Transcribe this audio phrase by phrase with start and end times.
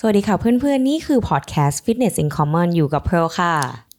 [0.00, 3.52] สวัสดีค่ะเพื่อนๆ นี่คือพอดแคสต์ Fitness in Common อยู่กับเพร์ลค่ะ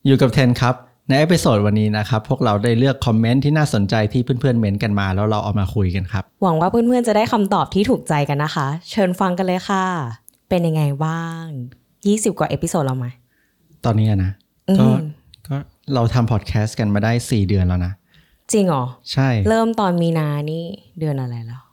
[0.07, 0.75] อยู่กับเทนครับ
[1.07, 9.85] ใน episode วันนี้นะครับ พวกเราได้เลือกคอมเมนต์ที่น่าสนใจที่เพื่อนๆเม้นต์กันมา แล้วเราเอามาคุยกันครับ หวังว่าเพื่อนๆจะได้คำตอบที่ถูกใจกันนะคะ เชิญฟังกันเลยค่ะ
[10.49, 11.43] เป็นยังไงบ้าง
[11.91, 13.07] 20 กว่า episode แล้วไหม
[13.85, 14.31] ตอนนี้อะนะ
[14.69, 14.85] อืมก็
[15.47, 15.55] ก็
[15.93, 17.93] เราทำพอดแคสต์กันมาได้ 4 เดือนแล้วนะ
[18.51, 20.63] จริงเหรอ ใช่ เริ่มตอนมีนานี่
[20.99, 21.63] เดือนอะไรแล้ว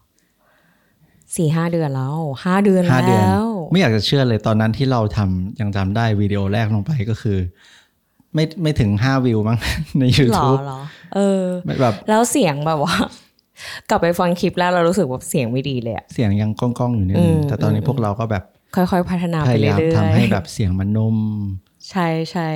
[1.36, 7.38] สี่ห้าเดือนแล้วห้าเดือนห้าเดือนแล้ว ไม่อยากจะเชื่อเลยตอนนั้นที่เราทำยังจำได้วิดีโอแรกลงไปก็คือ
[8.34, 9.58] ไม่ไม่ถึง5วิวมั้ง
[9.98, 10.80] ในหรอ YouTube เหรอ
[11.14, 12.94] เออไม่แบบแล้วเสียงแบบว่า
[13.90, 18.42] กลับไปฟังคลิปแล้วเรารู้สึกว่าเสียงไม่ดีเลยอะเสียงยังก้องๆอยู่นิดนึอืงมแต่ตอนนี้พวกเราก็แบบ
[18.76, 21.16] ค่อยๆ พัฒนาพไปยาเรื่ยามอยๆทำให้แบบเสียงมันนุ่ม
[21.90, 22.48] ใช่ใช่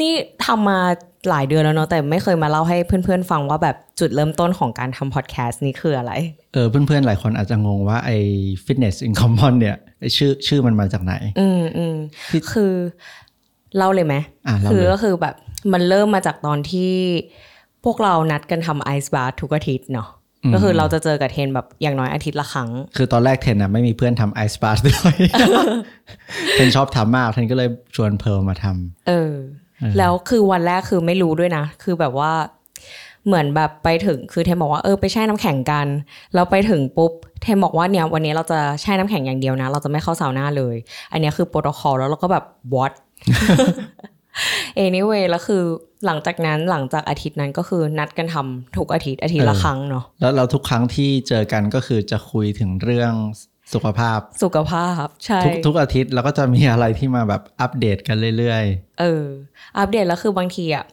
[0.00, 0.12] นี่
[0.44, 0.78] ทำมา
[1.30, 6.12] หลายเดือนแล้วเนาะแต่ไม่เคยมาเล่าให้เพื่อนๆ ฟังว่าแบบจุดเริ่มต้นของการทำพอดแคสต์นี้คืออะไร
[6.52, 8.18] เออเพื่อนๆ หลายคนอาจจะงงว่าไอ้
[8.66, 11.96] Fitness in Common เนี่ยไอ้ชื่อชื่อมันมาจากไหน อืมอืม
[12.30, 12.72] ที่คือ
[13.76, 14.14] เล่าเลยไหม
[14.46, 15.34] อะเล่าคือเลยก็คือแบบ
[15.72, 16.92] มันเริ่มมาจากตอนที่
[17.84, 20.08] พวกเรานัดกันทำไอซ์บาร์ทุกอาทิตย์เนาะ
[20.54, 25.14] ก็คือเราจะเจอกับเทนแบบอย่างน้อยอาทิตย์ละครั้ง คือตอนแรกเทนน่ะไม่มีเพื่อนทำ ice bath ด้วย
[26.54, 29.34] เทนชอบทำมาก เทนก็เลยชวนเพร์ลมาทำเออ
[29.98, 32.32] แล้วคือวันแรกคือไม่รู้ด้วยนะ คือแบบว่า
[33.26, 35.86] เหมือนแบบไปถึงคือเทมบอกว่าเออไปแช่น้ำแข็งกัน
[36.34, 40.76] แล้วไปถึงปุ๊บเทมบอกว่าเนี่ยวันนี้เราจะแช่น้ำแข็งอย่างเดียวนะ เราจะไม่เข้าซาวน่าเลย
[41.12, 42.92] อันเนี้ยคือโปรโตคอลแล้วเราก็แบบ what
[44.84, 45.62] anyway แล้วคือ
[46.06, 53.12] หลังจากนั้นหลังจากอาทิตย์นั้นก็คือนัดกันทำทุกอาทิตย์อาทิตย์ละเออครั้งเนาะแล้วเราทุกครั้งที่เจอกันก็คือจะคุยถึงเรื่อง
[53.74, 58.64] สุขภาพ สุขภาพใช่ทุกทุกอาทิตย์แล้วก็จะมีอะไรที่มาแบบอัปเดตกันเรื่อย
[59.00, 59.24] เออ
[59.78, 60.84] อัปเดตแล้วคือบางทีอะ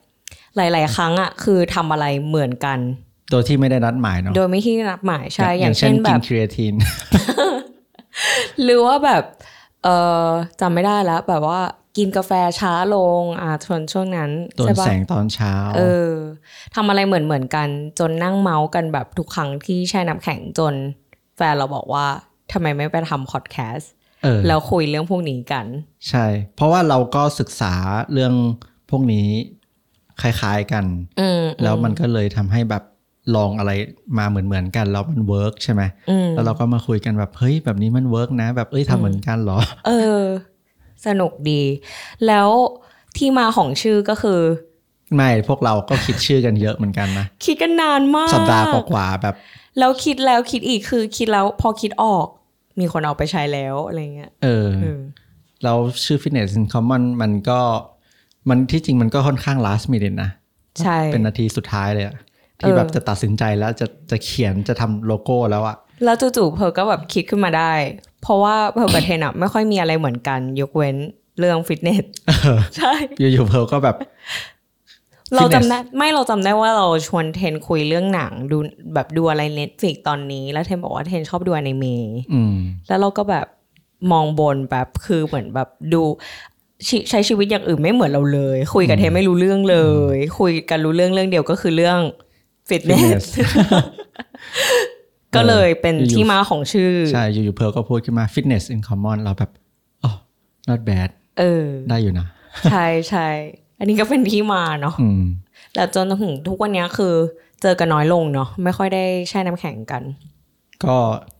[0.57, 6.73] หลาย ๆ ครั้งอะคือทำอะไรเหมือนกันๆโดยที่ไม่ได้นัดหมายเนาะโดยไม่ที่นัดหมายใช่อย่างเช่เช่นนแบกิบนครีเอทีน
[8.63, 9.23] หรือว่าแบบ
[9.83, 9.87] เอ
[10.25, 10.27] อ
[10.61, 11.59] จำไม่ได้แล้วแบบว่า
[11.99, 16.13] กินกาแฟช้าลงอ่าชนช่วงนั้นโดนใช่ปะแสงตอนเช้า เออ
[16.75, 17.67] ทำอะไรเหมือนเหมือนกัน
[17.99, 20.73] จนนั่งเมาส์กันแบบทุกครั้งที่แช่น้ำแข็งจน
[21.35, 22.05] แฟนเราบอกว่า
[22.51, 23.91] ทำไมไม่ไปทำพอดแคสต์
[24.23, 25.65] เออแล้วคุยเรื่องพวกนี้กัน
[26.09, 27.73] ใช่ เพราะว่าเราก็ศึกษา
[28.13, 28.33] เรื่อง
[28.89, 29.27] พวกนี้
[30.21, 30.85] คล้ายๆกัน
[31.19, 32.83] อืมแล้วมันก็เลยทำให้แบบ
[33.35, 33.71] ลองอะไร
[34.17, 40.21] มาเหมือนๆกันแล้วมัน work ใช่ไหมอืมแล้วเราก็มาคุยกันแบบเฮ้ยแบบนี้มัน work นะ แบบเอ้ยทำเหมือนกันเหรอ เออ
[41.05, 41.61] สนุกดี
[42.27, 42.49] แล้ว
[43.17, 44.39] ที่มาของชื่อก็คือ
[45.15, 49.35] ไม่พวกเราก็คิดชื่อกันเยอะเหมือนกันนะ คิดกันนานมาก สัปดาห์กว่าๆแบบ
[49.79, 52.27] แล้วคิดแล้วคิดอีกคือคิดแล้วพอคิดออก
[52.79, 55.01] มีคนเอาไปใช้แล้วอะไรเงี้ยเออเออ
[55.63, 55.73] เรา
[56.03, 57.59] ชื่อ Fitness in Common มันก็
[58.49, 60.29] มันที่จริงมันก็ค่อนข้าง last minute นะ
[60.83, 62.15] ใช่เป็นนาทีสุดท้ายเลยอะ
[62.59, 67.73] ที่เออแบบจะตัดสินใจแล้วจะจะเขียนจะทำโลโก้แล้วอะ แล้วจู่ๆเพอก็แบบคิดขึ้นมาได้
[68.21, 70.95] เพราะว่าเพอกับเทนอะไม่ค่อยมีอะไรเหมือนกัน ยกเว้น
[71.39, 72.03] เรื่องฟิตเนส
[72.77, 73.95] ใช่อยู่ๆเพร์ลก็แบบ
[75.35, 78.57] เราจำ fitness ได้ไม่เราจำได้ว่าเราชวนเทนคุยเรื่องหนังดู
[78.93, 82.55] แบบดูอะไร Netflix ตอนนี้ แล้วเทนบอกว่าเทนชอบดูอนิเมะอืม
[82.87, 83.47] แล้วเราก็แบบ
[84.11, 86.01] มองบนแบบคือเหมือนแบบดู
[86.87, 89.77] ชิใช้ชีวิตอย่างอื่นไม่เหมือนเราเลย คุยกับเทนไม่รู้เรื่องเล
[90.15, 91.99] ย คุยกันรู้เรื่องเรื่องเดียวก็คือเรื่อง
[92.67, 93.85] ฟิตเนส Fitness
[95.35, 99.51] ก็เลยเป็นอยู่ๆที่มาของชื่อ ใช่อยู่ๆเพร์ลก็พูดขึ้นมา Fitness in Common เราแบบ
[100.03, 100.11] อ๋อ
[100.69, 101.09] not bad
[101.39, 102.27] เออ ได้อยู่นะ
[102.71, 103.27] ใช่ใช่
[103.79, 105.23] อันนี้ก็เป็นที่มาเนาะอืม
[105.73, 107.13] แต่จนถึงทุกวันเนี้ยคือ
[107.61, 110.03] เจอกันน้อยลงเนาะไม่ค่อยได้แช่น้ำแข็งกัน
[110.85, 110.97] ก็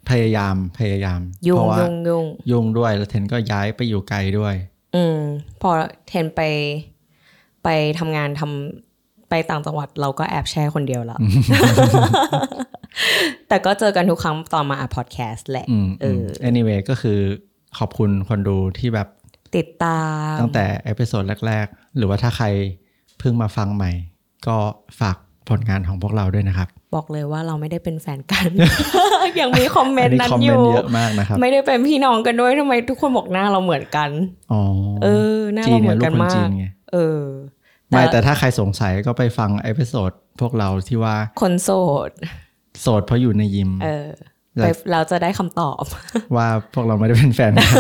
[0.10, 4.56] พยายามพยายาม ยุ่เพงราะว่ายุ่งยุ่งยุ่งด้วยแล้วเทนก็ย้ายไปอยู่ไกลด้วย
[4.96, 5.18] อืม
[5.62, 5.70] พอ
[6.08, 6.42] เทนไป
[7.64, 7.68] ไป
[8.00, 8.89] ทำงานทำ
[9.30, 11.20] ไปต่างจังหวัดเราก็แอบแช่คนเดียวแล้ว
[13.48, 17.20] แต่ก็เจอกันทุกครั้งตอนมาอัดพอดแคสต์แหละอืมเออม anyway ก็คือ
[17.78, 19.08] ขอบคุณคนดูที่แบบ
[19.58, 20.02] ติดตา
[20.34, 22.46] ม ตั้งแต่เอพิโซดแรก ๆ หรือว่าถ้าใคร
[23.20, 23.92] เพิ่งมาฟังใหม่
[24.48, 24.58] ก็
[25.00, 25.18] ฝาก
[25.50, 28.48] ผลงานของพวกเราด้วยนะครับ บอกเลยว่าเราไม่ได้เป็นแฟนกัน
[29.42, 34.10] ยังมีคอมเมนอันต์นี้นั้นคอมอเมนยู่ต์เยอะมากนะครับไม่ได้เป็นพี่น้องกันด้วยทำไมทุกคนบอกหน้าเราเหมือนกัน
[34.52, 34.62] อ๋อ
[35.04, 37.24] เออหน้าจีเรานเหมืเนี่อยนลูกักนคนมาจีกนไงเออ
[37.90, 41.72] ไม่แต่ถ้าใครสงสัยก็ไปฟังเอพิโซดพวกเราที่ว่า คนโส
[42.08, 42.10] ด
[42.82, 44.08] โสดเพราะอยู่ในยิม เออ
[44.58, 45.84] แล้วไปเราจะได้คำตอบ
[46.36, 47.76] ว่าพวกเราไม่ได้เป็นแฟนกัน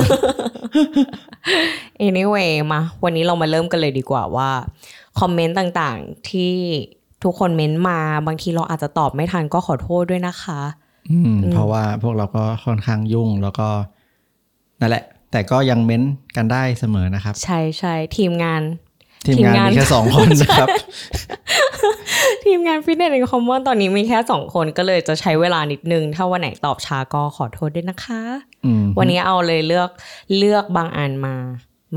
[2.07, 4.49] anyway มา วันนี้เรามาเริ่มกันเลยดีกว่าว่า
[5.19, 6.53] คอมเมนต์ต่างๆ ที่
[7.23, 10.61] ทุกคนเม้นต์มาบางทีเราอาจจะตอบไม่ทันก็ขอโทษด้วยนะคะ
[11.11, 13.69] อืม เพราะว่าพวกเราก็ค่อนข้างยุ่งแล้วก็
[14.81, 16.03] นั่นแหละ แต่ก็ยังเม้น
[16.35, 18.61] กันได้เสมอนะครับ ใช่ใช่ทีมงาน
[19.25, 20.67] ทีมงานทีมงานมีแค่สองคนนะครับ
[22.45, 28.21] ทีมงาน Fitness in Common ตอนนี้มีแค่สองคนก็เลยจะใช้เวลานิดนึง ถ้าวันไหนตอบช้าก็ขอโทษด้วยนะคะ
[28.65, 29.89] อืมวันนี้เอาเลยเลือก
[30.37, 31.35] เลือกบางอันมา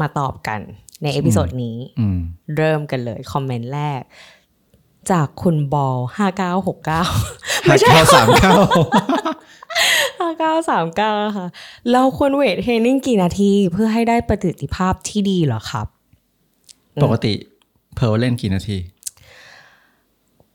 [0.01, 0.61] มาตอบกัน
[1.03, 2.19] ใน episode นี้อืม
[2.57, 4.03] เริ่มกันเลย คอมเมนต์แรก
[5.11, 7.03] จากคุณบอลห้าเก้าหกเก้า
[7.67, 8.53] ห้าเก้าสามเก้า
[10.21, 11.49] ห้าเก้าสามเก้าค่ะ
[11.93, 15.87] เราควร weight training กี่นาทีเพื่อให้ได้ประสิทธิภาพที่ดีเหรอครับ
[17.03, 17.33] ปกติ
[17.95, 18.79] เพร์ลเล่นกี่นาที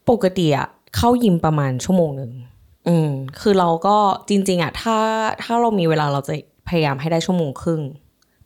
[0.09, 2.31] ปกติอะเข้ายิมประมาณชั่วโมงหนึ่ง
[2.87, 3.09] อืม
[3.41, 3.97] คือเราก็
[4.29, 4.97] จริง ๆอะถ้า
[5.43, 6.33] ถ้าเรามีเวลาเราจะ
[6.67, 7.81] พยายามให้ได้ชั่วโมงครึ่ง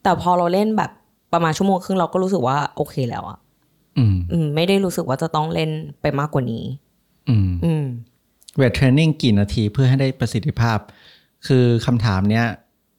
[0.03, 0.91] แต่พอเราเล่นแบบ
[1.33, 3.37] ประมาณชั่วโมงครึ่งเราก็รู้สึกว่าโอเคแล้วอะ
[3.97, 5.71] อืมอืมไม่ได้รู้สึกว่าจะต้องเล่น
[6.01, 6.63] ไปมากกว่านี้
[7.29, 7.85] อืมอืม
[8.57, 10.79] เวทเทรนนิ่งกี่นาทีเพื่อให้ได้ประสิทธิภาพ
[11.47, 12.45] คือคำถามเนี้ย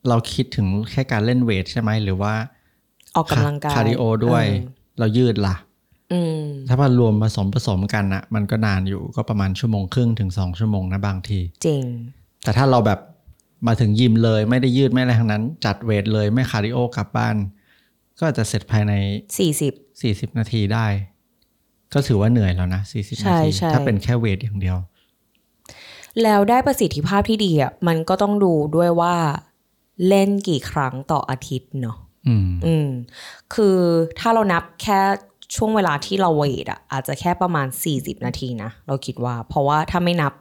[0.09, 2.35] เราคิดถึงแค่การเล่น weight ใช่ไหมหรือว่า
[3.17, 4.45] ออกกำลังกาย cardio ด้วย
[4.95, 5.57] เออเรายืดล่ะ
[6.13, 11.83] อืมถ้ามันรวมผสมผสมกันอะมันก็นานอยู่ก็ประมาณชั่วโมงครึ่งถึงสองชั่วโมงนะบางที จริง
[12.45, 13.01] แต่ถ้าเราแบบ
[13.67, 17.37] มาถึงยิมเลยไม่ได้ยืดไม่อะไรทั้งนั้น จัด weight เลยไม่ cardio กลับบ้าน
[18.19, 18.93] ก็อาจจะเสร็จภายใน
[19.39, 19.73] สี่สิบ
[20.33, 20.87] 40นาทีได้
[21.95, 24.77] ก็ถือว่าเหนื่อยแล้วนะ40นาทีใช่ใช่ถ้าเป็นแค่ weight อย่างเดียว
[26.23, 29.15] แล้วได้ประสิทธิภาพที่ดีอะมันก็ต้องดูด้วยว่า
[30.09, 31.97] เล่นกี่ครั้งต่ออาทิตย์เนาะ
[32.29, 32.89] อืมอืม
[33.55, 33.79] คือ
[34.19, 35.01] ถ้าเรานับแค่
[35.57, 37.67] ช่วงเวลาที่เรา weight อะอาจจะแค่ประมาณ
[37.97, 40.33] 40 นาทีนะ เราคิดว่า เพราะว่าถ้าไม่นับ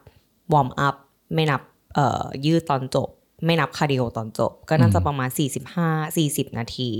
[0.52, 0.96] warm up
[1.34, 1.60] ไม่นับ
[1.94, 3.08] เอ่อยืดตอนจบ
[3.44, 5.28] ไม่นับ cardio ตอนจบ ก็น่าจะประมาณ
[5.76, 6.90] 45 40 นาที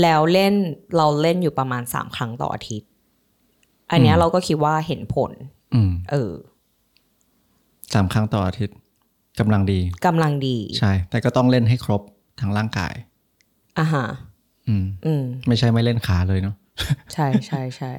[0.00, 0.54] แล้วเล่น
[0.96, 2.88] เราเล่นอยู่ประมาณ 3 ครั้งต่ออาทิตย์
[3.90, 5.30] อันเนี้ยเราก็คิดว่าเห็นผล
[5.74, 6.32] อืมเออ
[7.94, 8.76] สามครั้งต่ออาทิตย์
[9.40, 12.02] กำลังดีกำลังดี ใช่ แต่ก็ต้องเล่นให้ครบ
[12.40, 12.94] ทั้งร่างกาย
[13.78, 14.06] อะฮะ
[14.68, 16.54] อืม อืม ไม่ใช่ไม่เล่นขาเลยเนาะ
[17.12, 17.92] ใช่ใช่ใช่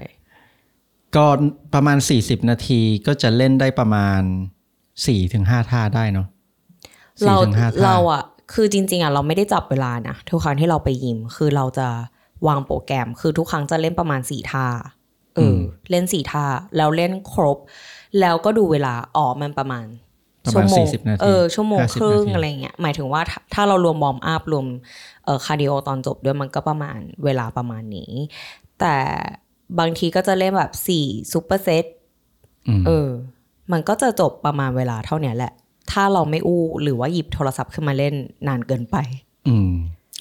[1.15, 1.25] ก็
[1.73, 4.21] ประมาณ 40 นาทีก็จะเล่นได้ประมาณ
[4.95, 6.27] 4-5ท่าได้เนาะ
[7.25, 8.23] เรา4-5ท่าเราอะ
[8.53, 11.87] คือจริง ๆอะเราไม่ได้จับเวลานะทุกครั้งที่เราไปยิม คือเราจะ
[12.47, 14.67] วางโปรแกรม คือทุกครั้งจะเล่นประมาณสี่ท่า
[15.35, 15.59] เออ
[15.89, 16.45] เล่นสี่ท่า
[16.77, 17.57] แล้วเล่นครบ
[18.19, 19.85] แล้วก็ดูเวลาอ๋อมันประมาณ
[20.43, 24.65] ประชั่มาวณโมง40นาทีเออชั่วโมง50ครึ่งนาทีอะไรเงี้ยหมายถึงว่าถ้าถ้าเรารวม warm up รวม
[25.25, 28.11] เอ่อ cardio ตอนจบด้วยมันก็ประมาณเวลาประมาณนี้
[28.79, 28.95] แต่
[29.79, 31.85] บางทีก็จะเล่นแบบสี่ superset
[32.67, 33.09] อืมเออ
[33.71, 35.53] มันก็จะจบประมาณเวลาเท่าเนี้ยแหละ
[35.91, 38.13] ถ้าเราไม่อู้หรือว่าหยิบโทรศัพท์ขึ้นมาเล่น
[38.47, 38.97] นานเกินไป
[39.47, 39.71] อืม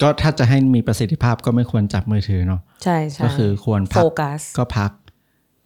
[0.01, 4.91] ก็ถ้าจะให้มีประสิทธิภาพก็ไม่ควรจับมือถือเนาะใช่ใช่ก็คือควรโฟกัส พักก็พัก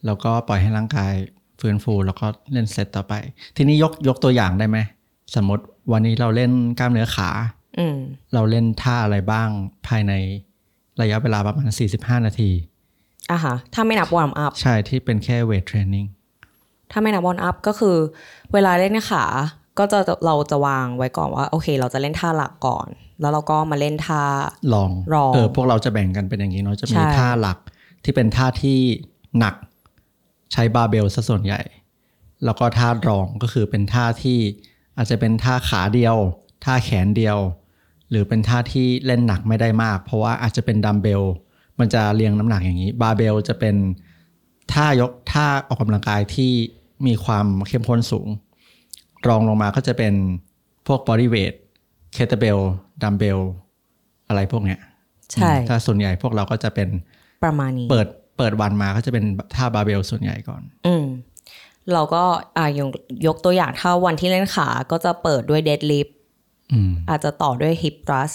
[0.06, 1.14] แล้วก็ปล่อยให้ร่างกาย
[1.62, 3.14] ฟื้นฟูแล้วก็เล่นเซตต่อไป
[3.58, 4.78] ทีนี้ยกยกตัวอย่างได้ไหม
[5.36, 7.30] สมมติวันนี้เราเล่นกล้ามเนื้อขา
[7.80, 7.98] อืม
[8.34, 9.50] เราเล่นท่าอะไรบ้าง
[9.88, 10.14] ภายใน
[11.02, 12.52] ระยะเวลาประมาณ 45 นาที
[13.32, 16.06] อะฮะถ้าไม่นับ warm up ใช่ที่เป็นแค่ weight training
[16.92, 17.98] ถ้าไม่นับ warm up ก็คือ
[18.54, 19.26] เวลาเล่นขา
[19.80, 22.88] ก็จะเราจะวางไว้ก่อนว่า โอเค เราจะเล่นท่าหลักก่อน
[23.22, 24.22] แล้วเราก็มาเล่นท่า
[24.74, 27.58] ลองลองเออพวกเราจะแบ่งกันเป็นอย่างนี้เนาะจะมีใช่ท่าหลัก
[28.04, 28.80] ที่เป็นท่าที่
[29.40, 29.56] หนัก
[30.54, 31.62] ใช้บาร์เบลซะส่วนใหญ่
[32.46, 34.40] แล้วก็ท่ารองก็คือเป็นท่าที่
[34.98, 36.16] อาจจะเป็นท่าขาเดียว
[36.66, 37.38] ท่าแขนเดียว
[38.10, 41.24] หรือเป็นท่าที่เล่นหนักไม่ได้มาก เพราะว่าอาจจะเป็นดัมเบล
[41.80, 43.76] มันจะเรียงน้ำหนักอย่างนี้ บาร์เบลจะเป็น
[44.74, 46.52] ท่ายกท่าออกกำลังกายที่
[47.08, 48.28] มีความเข้มข้นสูง
[49.28, 50.14] รองลงมาก็จะเป็น
[50.88, 51.54] พวก bodyweight
[52.14, 52.60] kettlebell
[53.04, 53.40] dumbbell
[54.28, 54.80] อะไรพวกเนี้ย
[55.32, 56.90] ใช่ถ้าส่วนใหญ่พวกเราก็จะเป็น
[57.44, 59.26] ประมาณนี้ เปิด เปิดวันมาก็จะเป็น
[59.56, 61.06] ท่าบาร์เบลส่วนใหญ่ก่อน อืม
[61.94, 62.24] เราก็
[62.58, 62.90] อ่ายก
[63.28, 66.08] ยกตัวอย่างถ้าวันที่เล่นขาก็จะเปิดด้วย deadlift
[66.72, 68.34] อืมอาจจะต่อด้วย hip thrust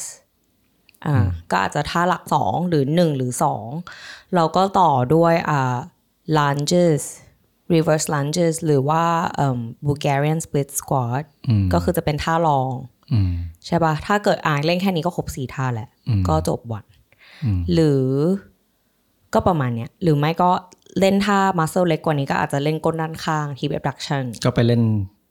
[1.06, 3.66] อ่าก็อาจจะท่าหลักสองหรือหนึ่งหรือสอง
[4.34, 5.76] เราก็ต่อด้วยอ่า
[6.38, 7.02] lunges
[7.72, 9.04] reverse lunges หรือว่า
[9.36, 12.70] เอ่อ Bulgarian split squat อืมก็คือจะเป็นท่ารอง
[13.12, 13.32] อืม
[13.66, 16.84] ใช่ปะถ้าเกิดอ่านเล่นแค่นี้ก็ครบสี่ท่าแหละอืมก็จบวัน
[17.44, 18.02] อืมหรือ
[19.34, 20.50] ก็ประมาณเนี้ยหรือไม่ก็
[21.00, 24.82] เล่นท่า muscle เล็กกว่านี้ก็อาจจะเล่นก้นด้านข้าง hip abduction ก็ไปเล่น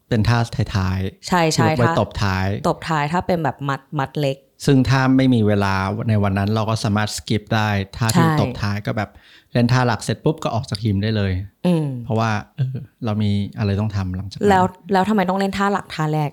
[0.10, 0.40] เป็นท่า
[0.76, 5.74] ท้ายๆ ใช่ใช่ที่ไว้ถ้าตบท้าย ตบท้ายถ้าเป็นแบบมัดมัดเล็ก ซึ่งถ้าไม่มีเวลา
[6.10, 9.10] ในวันนั้นเราก็สามารถ skip ได้ท่าที่ใช่ตบท้ายก็แบบ
[9.54, 11.32] เล่นท่าหลักเสร็จปุ๊บก็ออกจากยิมได้เลย
[11.68, 12.76] อืมเพราะว่าเออ
[13.06, 14.64] เรามีอะไรต้องทำหลังจากนั้นแล้ว
[14.94, 16.32] แล้วทำไมต้องเล่นท่าหลักท่าแรก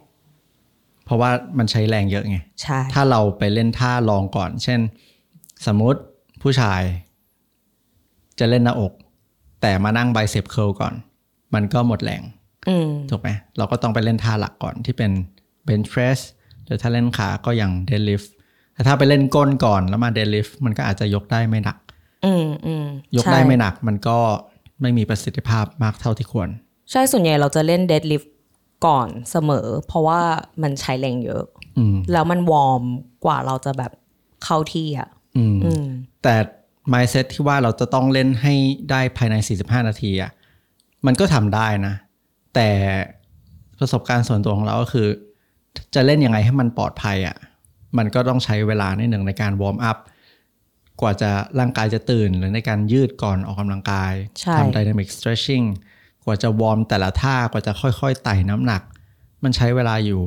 [1.05, 4.81] เพราะว่ามันใช้แรงเยอะไงใช่ถ้าเราไปเล่นท่ารองก่อน เช่น
[5.67, 6.01] สมมุติ
[6.43, 6.83] ผู้ชาย
[8.39, 8.93] จะเล่นหน้าอก
[9.63, 10.95] แต่มานั่ง bicep curl ก่อน
[11.55, 12.23] มันก็หมดแรง
[12.69, 15.11] อืมถูกไหมเราก็ต้องไปเล่นท่าหลักก่อนที่เป็น
[15.65, 16.19] เบนช์เพรส
[16.67, 18.23] หรือถ้าเล่นขาก็อย่างเดดลิฟ
[18.75, 21.79] แต่ถ้าไปเล่นก้นก่อนแล้วมาเดดลิฟมันก็อาจจะยกได้ไม่หนัก
[22.27, 24.19] อืมอืมยกใช่ได้ไม่หนักมันก็
[24.81, 26.49] ไม่มีประสิทธิภาพมากเท่าที่ควร
[26.91, 28.29] ใช่ส่วนใหญ่เราจะเล่น deadlift
[28.87, 30.21] ก่อนเสมอ เพราะว่า
[30.63, 31.45] มันใช้แรงเยอะ
[31.79, 32.83] อืมแล้วมันวอร์ม
[33.25, 33.93] กว่าเราจะแบบ
[34.45, 35.85] เข้าที่อะอืมอืม
[36.23, 36.35] แต่
[36.93, 38.55] mindset ที่ว่าเราจะต้องเล่นให้
[38.91, 40.31] ได้ภายใน 45 นาทีอะ
[41.07, 41.95] มันก็ทำได้นะ
[42.55, 42.69] แต่
[43.79, 45.09] ประสบการณ์ส่วนตัวของเราก็คือ
[45.95, 47.37] จะเล่นยังไงให้มันปลอดภัยอะ
[47.99, 49.99] มันก็ต้องใช้เวลาในหนึ่งในการ warm up
[51.01, 55.67] กว่าจะร่างกายจะตื่นหรือในการยืดก่อนออกกำลังกายใช่ทำ dynamic stretching
[56.25, 58.83] กว่าจะวอร์มแต่ละท่ากว่าจะค่อยๆไต่น้ำหนัก
[59.43, 60.21] มันใช้เวลาอยู่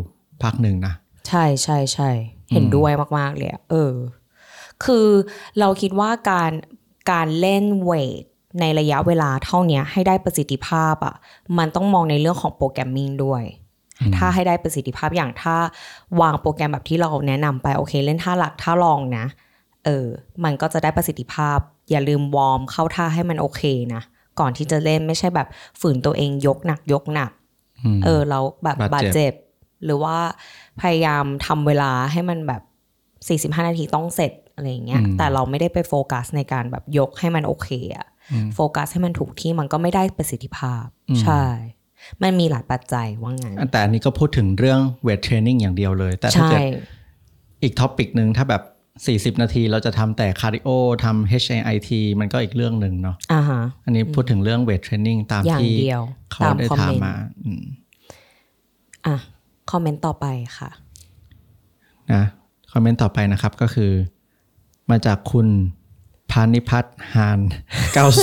[0.43, 0.93] พักหนึ่งนะ
[1.27, 2.09] ใช่ใช่ใช่
[2.51, 3.93] เห็นด้วยมากๆเลยอะเออ
[4.85, 5.07] คือ
[5.59, 6.51] เราคิดว่าการ
[7.11, 8.23] การเล่นเวท
[8.59, 11.15] ในระยะเวลาเท่าเนี้ยให้ได้ประสิทธิภาพอะ
[11.57, 13.43] มันต้องมองในเรื่องของโปรแกรมมิ่งด้วย
[14.17, 15.55] ถ้าให้ได้ประสิทธิภาพอย่างถ้า
[16.21, 19.25] วางโปรแกรมแบบที่เราแนะนำไปโอเค เล่นท่าหลักท่ารองนะ
[19.85, 20.05] เออ
[20.43, 21.57] มันก็จะได้ประสิทธิภาพ
[21.89, 23.61] อย่าลืมวอร์มเข้าท่าให้มันโอเค
[23.93, 24.01] นะ
[24.39, 25.47] ก่อนที่จะเล่นไม่ใช่แบบ
[25.79, 27.31] ฝืนตัวเองยกหนักยกหนัก
[27.85, 29.33] อืมเออแล้วแบบบาบาดดเจ็บเจ็บ
[29.85, 30.17] หรือว่า
[30.81, 32.61] พยายามทำเวลาให้มันแบบ
[33.55, 38.07] 45 นาทีต้องเสร็จ อะไรอย่างเงี้ย แต่เราไม่ได้ไปโฟกัสในการแบบยกให้มันโอเคอะ
[38.55, 40.85] โฟกัสให้มันถูกที่มันก็ไม่ได้ประสิทธิภาพ
[41.23, 41.43] ใช่
[42.21, 46.61] มันมีหลายปัจจัยว่างั้นแต่อันนี้ก็พูดถึงเรื่อง weight training อย่างเดียวเลย แต่ถ้าใช่เกิด
[47.63, 48.63] อีก topic หนึ่งถ้าแบบ
[49.35, 50.69] 40 นาทีเราจะทำแต่คาร์ดิโอ
[51.03, 51.89] ทำ HIIT
[52.19, 57.13] มันก็อีกเรื่องหนึ่งเนาะอ่าฮะอันนี้พูดถึงเรื่อง weight training ตามอย่างที่เดียวเขาตามได้คอมถามเมนต์มา
[57.43, 57.63] อืม
[59.07, 59.17] อะ
[59.71, 60.25] คอมเมนต์ต่อไป
[60.57, 60.69] ค่ะ
[62.13, 62.23] นะ
[62.71, 63.91] คอมเมนต์ต่อไปนะครับก็คือ
[64.89, 65.47] มาจากคุณ
[66.31, 67.39] พานิพัฒน์ฮาน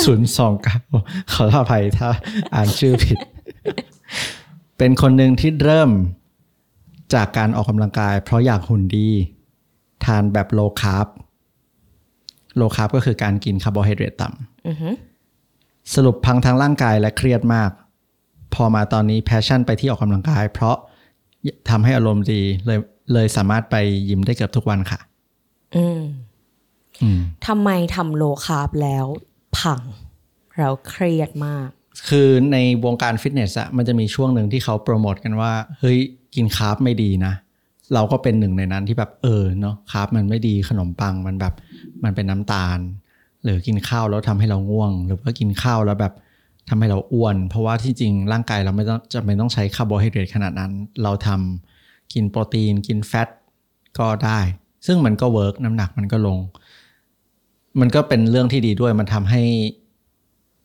[0.05, 2.09] 9029 ขออภัยถ้า
[2.55, 3.19] อ่านชื่อผิด
[4.79, 5.91] เป็นคนหนึ่งที่เริ่ม
[7.15, 9.09] จากการออกกำลังกาย เพราะอยากหุ่นดี
[10.05, 11.07] ทานแบบ low carb
[12.57, 14.89] low carb ก็คือการกินคาร์โบไฮเดรตต่ำอือฮึ
[15.95, 17.71] สรุปพังทางร่างกายและเครียดมาก
[18.55, 20.77] พอมาตอนนี้ passion ไปที่ออกกำลังกาย เพราะ
[21.71, 22.79] ทำให้อารมณ์ดีเลย
[23.13, 23.77] เลยสามารถไป
[24.09, 25.01] ยิมได้เกือบทุกวันค่ะ
[25.77, 26.05] อืมอืม
[27.47, 29.07] ทำไมทำ low carb แล้ว
[29.59, 29.81] พัง
[30.59, 31.69] เราเครียดมาก
[32.09, 35.99] คือในวงการฟิตเนสอะมันจะมีช่วงหนึ่งที่เขาโปรโมทกันว่า เฮ้ย
[36.35, 37.33] กิน carb ไม่ดีนะ
[37.95, 41.55] เราก็เป็นหนึ่งในนั้นที่แบบเออเนาะ carb มันไม่ดีขนมปังมันแบบ
[42.05, 42.79] มันเป็นน้ำตาล
[43.45, 46.15] หรือกินข้าวแล้วทำให้เราง่วง หรือว่ากินข้าวแล้วแบบ
[46.69, 50.73] ทำให้เราอ้วน เพราะว่าที่จริงร่างกายเราไม่ต้องจะไม่ต้องใช้คาร์โบไฮเดรตขนาดนั้น
[51.03, 53.29] เราทำกินโปรตีน กิน fat
[53.99, 54.41] ก็ได้
[54.87, 56.39] ซึ่งมันก็ work น้ำหนักมันก็ลง
[57.81, 59.43] มันก็เป็นเรื่องที่ดีด้วยมันทำให้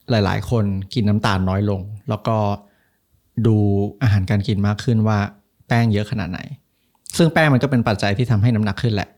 [0.10, 2.38] หลาย ๆ คนกินน้ำตาลน้อยลง แล้วก็
[3.48, 3.58] ดู
[4.02, 5.18] อาหารการกินมากขึ้นว่า
[5.68, 6.40] แป้งเยอะขนาดไหน
[7.18, 9.10] ซึ่งแป้งมันก็เป็นปัจจัยที่ทำให้น้ำหนักขึ้นแหละ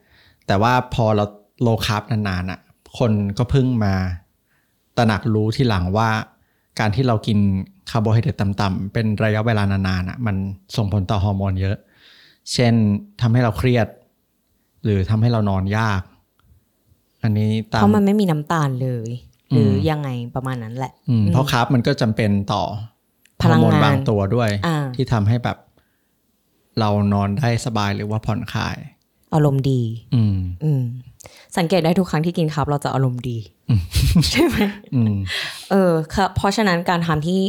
[0.48, 1.26] แต่ว่าพอเรา
[1.62, 2.60] low carb นานๆอะ
[2.98, 3.94] คนก็เพิ่งมา
[4.98, 6.10] ตระหนักรู้ที่หลังว่า
[6.80, 7.40] การที่เรากิน
[7.90, 10.36] คาร์โบไฮเดรตต่ำๆเป็นระยะเวลานานๆอะมัน
[10.76, 11.78] ส่งผลต่อฮอร์โมนเยอะ
[12.54, 12.74] เช่น
[13.22, 13.88] ทำให้เราเครียด
[14.84, 16.02] หรือทำให้เรานอนยาก
[17.24, 19.10] อันนี้ตาเพมราะมันไม่มีน้ำตาลเลย
[19.52, 22.64] หรืออมยังไงประมาณนั้นแหละอืมเพราะคาร์บมันก็จำเป็นต่อ
[23.42, 25.58] พลังงานฮอร์โมบางตัวด้วยอ่าที่ทำให้แบบ
[26.80, 28.78] เรานอนได้สบายหรือว่าผ่อนคลาย
[29.34, 29.82] อารมณ์ดี
[30.16, 30.84] อืม อืม
[31.58, 33.38] สังเกตได้ทุกครั้งที่กิน carb เราจะอารมณ์ดี
[34.32, 34.58] ใช่ไหม
[34.96, 35.16] อืม
[35.72, 37.42] เออค่ะเพราะฉะนั้นการทำที่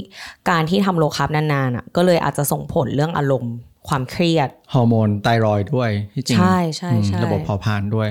[0.50, 3.54] การที่ทำ low carb นานๆอะ ก็เลยอาจจะส่งผลเรื่องอารมณ์
[3.88, 8.08] ความเครียด ฮอร์โมนไทรอยด์ด้วยที่จริงใช่ใช่อืมใช่ระบบเผาผลาญด้วย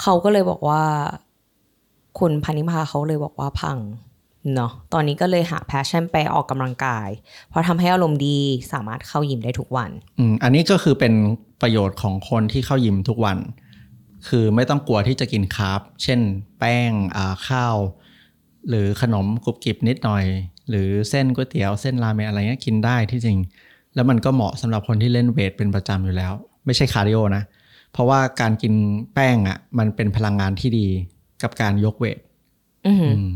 [0.00, 0.82] เขาก็เลยบอกว่า
[2.18, 3.78] คุณพานิพาเขาเลยบอกว่าพัง
[4.54, 7.08] เนาะตอนนี้ก็เลยหา passion ไปออกกำลังกาย
[7.48, 8.38] เพราะทำให้อารมณ์ดี
[8.72, 11.14] สามารถเข้ายิมได้ทุกวันอืมอันนี้ก็คือเป็น
[11.62, 13.38] ประโยชน์ของคนที่เข้ายิมทุกวัน
[14.28, 16.20] คือไม่ต้องกลัวที่จะกิน carb เช่น
[16.58, 17.76] แป้งอ่าข้าว
[18.68, 20.24] หรือขนมกรุบกริบนิดหน่อย
[20.68, 23.38] หรือเส้นก๋วยเตี๋ยวเส้นราเมงอะไรเงี้ยกินได้ที่จริง
[23.94, 26.32] แล้วมันก็เหมาะสำหรับคนที่เล่นเวทเป็นประจำอยู่แล้ว
[26.66, 27.42] ไม่ใช่คาร์ดิโอนะ
[27.92, 28.74] เพราะว่าการกิน
[29.14, 30.86] แป้งอะ มันเป็นพลังงานที่ดี
[31.42, 32.18] กับการยกเวท
[32.86, 33.30] อือหืออืม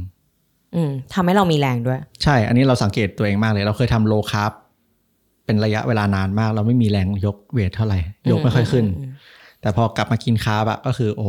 [0.74, 4.52] อืมทำให้เรามีแรงด้วย ใช่ อันนี้เราสังเกตตัวเองมากเลย เราเคยทำ low carb
[5.44, 7.98] เป็นระยะเวลานานมาก เราไม่มีแรงยกเวทเท่าไหร่
[8.30, 8.86] ยกไม่ค่อยขึ้น
[9.60, 11.28] แต่พอกลับมากิน carb อะก็คือโอ้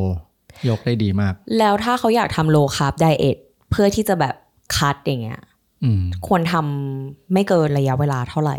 [0.69, 3.37] ยกได้ดีมาก แล้วถ้าเขาอยากทำ low carb diet
[3.71, 4.35] เพื่อที่จะแบบ
[4.77, 5.41] cut อย่างเงี้ย
[5.83, 8.57] อืมควรทำไม่เกินระยะเวลาเท่าไหร่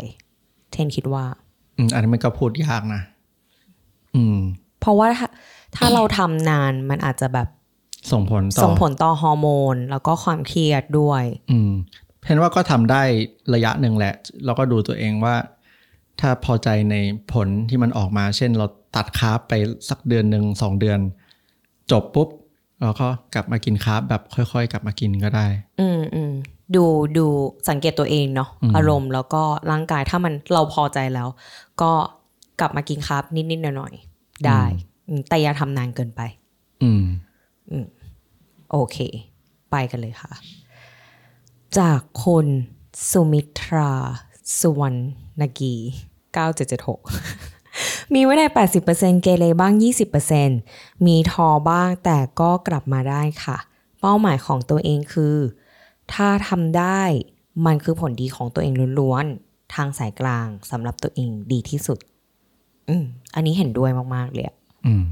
[0.71, 1.25] เทนคิดว่า
[1.77, 3.01] อืมอันนี้มันก็พูดยากนะ
[4.15, 4.37] อืม
[4.79, 5.27] เพราะว่าถ้า
[5.75, 7.47] ถ้าเราทำนานมันอาจจะแบบ
[8.11, 11.71] ส่งผลต่อส่งผลต่อฮอร์โมน แล้วก็ความเครียดด้วย อืม
[12.25, 13.03] เห็นว่าก็ทำได้
[13.53, 14.13] ระยะหนึ่งแหละ
[14.45, 15.35] เราก็ดูตัวเองว่า
[16.19, 16.95] ถ้าพอใจใน
[17.33, 19.53] ผลที่มันออกมา เช่น เราตัดคาร์บไป
[19.89, 20.99] สักเดือนหนึ่งสองเดือน
[21.91, 22.29] จบปุ๊บ
[22.81, 25.47] เราก็กลับมากินคาร์บแบบค่อย ๆ กลับมากินก็ได้
[25.79, 26.31] อืมอืม
[26.75, 26.83] ดู
[27.17, 27.25] ดู
[27.69, 31.27] สังเกตตัวเองเนาะอืมอารมณ์แล้วก็ร่างกายถ้ามันเราพอใจแล้ว
[31.81, 31.91] ก็
[32.59, 34.08] กลับมากินคาร์บนิดๆหน่อยๆ
[34.47, 34.63] ได้
[35.07, 36.21] อืมแต่อย่าทำนานเกินไป
[36.83, 37.05] อืม
[38.71, 38.97] โอเค
[39.71, 40.31] ไปกันเลยค่ะ
[41.77, 42.45] จากคน
[43.09, 43.93] สุมิตรา
[44.59, 44.95] สุวรร
[45.41, 45.73] ณกี
[46.53, 48.43] 9776 มีไว้ใน
[48.83, 49.73] 80%เกเรบ้าง
[50.39, 53.57] 20%มีทอบ้างแต่ก็กลับมาได้ค่ะ
[53.99, 55.37] เป้าหมายของตัวเองคือ
[56.13, 57.01] ถ้าทำได้
[57.65, 61.99] มันคือผลดีของตัวเองล้วนๆ ทางสายกลางสำหรับตัวเองดีที่สุด
[62.89, 63.03] อืม
[63.35, 64.55] อันนี้เห็นด้วยมากๆเลยอะ
[64.85, 65.03] อืม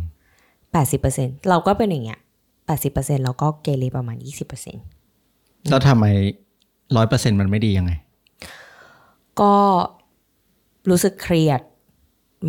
[0.72, 2.20] แปดสิบเปอร์เซ็นเราก็เป็นอย่างเงี้ย
[2.66, 4.76] แปดสิบเปอร์เซ็นแล้วก็เกเรประมาณยี่สิบเปอร์เซ็น
[5.70, 6.06] แล้วทำไม
[6.96, 7.92] ร้อยเปอร์เซ็นมันไม่ดียังไง
[9.42, 9.54] ก็
[10.90, 11.62] รู้สึกเครียด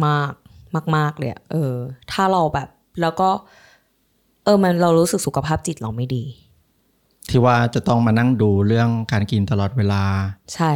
[0.04, 0.32] มาก
[0.96, 1.72] มาก ๆ เลยอะเออ
[2.12, 2.68] ถ้าเราแบบ
[3.00, 3.30] แล้วก็
[4.44, 6.24] เออ มันเรารู้สึกสุขภาพจิตเราไม่ดี
[7.30, 10.02] ที่ว่าจะต้องมานั่งดูเรื่องการกินตลอดเวลา
[10.54, 10.72] ใช่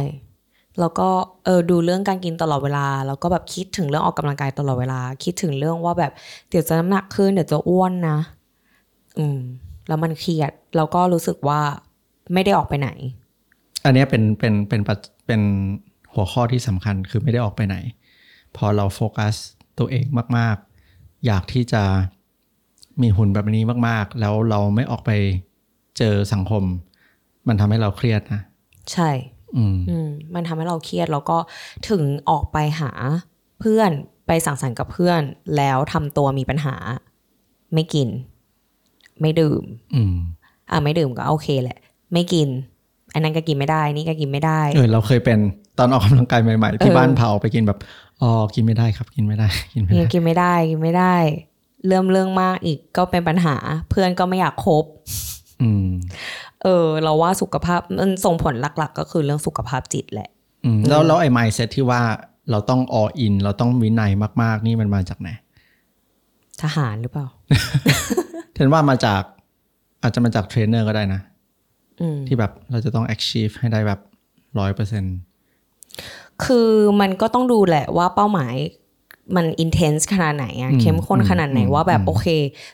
[0.79, 1.07] แล้วก็
[1.45, 6.11] เออดูเรื่องการกินตลอดเวลา แล้วก็แบบคิดถึงเรื่องออกกำลังกายตลอดเวลา คิดถึงเรื่องว่าแบบ
[6.49, 8.17] เดี๋ยวจะน้ำหนักขึ้นเดี๋ยวจะอ้วนนะ
[9.17, 9.39] อืม
[9.87, 11.59] แล้วมันเครียด แล้วก็รู้สึกว่า
[12.33, 12.89] ไม่ได้ออกไปไหน
[13.83, 15.41] อันเนี้ยเป็นเป็นเป็นปัจเป็น
[16.13, 17.75] หัวข้อที่สำคัญคือไม่ได้ออกไปไหน
[18.55, 19.35] พอเราโฟกัส
[19.79, 20.05] ตัวเอง
[20.37, 20.55] มาก
[20.89, 21.83] ๆ อยากที่จะ
[23.01, 25.11] มีหุ่นแบบนี้มาก ๆ แล้วเราไม่ออกไป
[25.97, 26.63] เจอสังคม
[27.47, 28.41] มันทำให้เราเครียดนะ
[28.91, 29.32] ใช่อื
[29.73, 31.37] มอืมมันทำให้เราเครียดแล้วก็
[31.89, 32.91] ถึงออกไปหา
[33.59, 33.91] เพื่อน
[34.27, 35.21] ไปสังสรรค์กับเพื่อน
[35.57, 36.75] แล้วทำตัวมีปัญหา
[37.73, 38.07] ไม่กิน
[39.21, 39.63] ไม่ดื่ม
[39.95, 40.15] อืม
[40.71, 41.77] อะไม่ดื่มก็โอเคแหละ
[42.13, 42.47] ไม่กิน
[43.13, 45.39] อันนั้นก็กินไม่ได้ นี่ก็กินไม่ได้เออเราเคยเป็น
[45.77, 47.79] ตอนออกกำลังกายใหม่ ๆ ที่เออบ้านเผาไปกินแบบ
[48.21, 51.15] อ๋อกินไม่ได้ครับ กินไม่ได้ กินไม่นี่ได้กินไม่ได้กินไม่ได้
[51.87, 53.55] เริ่มเรื่องมากอีกก็เป็นปัญหา
[53.89, 54.85] เพื่อนก็ไม่อยากคบ
[55.61, 55.87] อืม
[56.63, 60.29] เออ เราว่าสุขภาพมันส่งผลหลัก ๆ ก็คือเรื่องสุขภาพจิตแหละ
[60.65, 62.01] อืมแล้วแล้วไอ้ mindset ที่ว่า
[62.51, 65.29] เราต้อง all in เราต้องวินัยมาก ๆ นี่มันมาจากไหน
[66.61, 67.27] ทหารหรือเปล่า
[68.53, 69.21] เทนว่ามาจาก
[70.01, 71.21] อาจจะมาจากเทรนเนอร์ก็ได้นะ
[72.01, 73.99] อืมที่แบบเราจะต้อง achieve ให้ได้แบบ
[74.59, 75.15] ร้อยเปอร์เซ็นต์
[76.45, 76.69] คือ
[77.01, 78.53] มันก็ต้องดูแหละว่าเป้าหมาย
[79.35, 82.27] มัน intense ขนาดไหนอะเข้มข้นขนาดไหนว่าแบบโอเค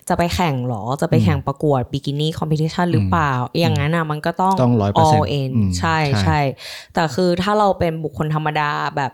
[0.07, 6.39] จะไปแข่งหรอ จะไปแข่งประกวด bikini competition หรือเปล่า อย่างนั้นอะมันก็ต้องต้องร้อยเปอร์เซ็น all ต์ in ใช่ใช่
[6.93, 9.12] แต่คือถ้าเราเป็นบุคคลธรรมดาแบบ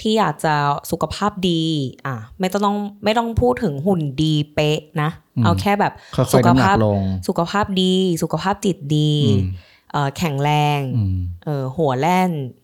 [0.00, 0.54] ที่อยากจะ
[0.90, 1.62] สุขภาพดี
[2.06, 5.10] อะ ไม่ต้องไม่ต้องพูดถึงหุ่นดีเป๊ะนะ
[5.44, 9.44] เอาแค่แบบค่สุอยๆขน้ำหนัภากพลงสุขภาพดี สุขภาพจิตดีอืม
[9.92, 12.59] เอ่อแข็งแรงอืมเออหัวแล่นเออ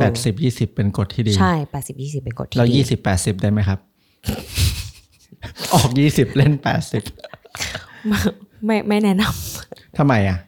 [0.00, 3.78] แปดสิบยี่สิบเป็นกฎที่ดี ใช่แปดสิบยี่สิบเป็นกฎที่แล้วดียี่สิบแปดสิบได้ไหมครับ
[5.74, 7.02] ออกยี่สิบเล่นแปดสิบ
[8.64, 9.22] ไม่ไม่แนะน
[9.98, 10.38] ทำไมอะ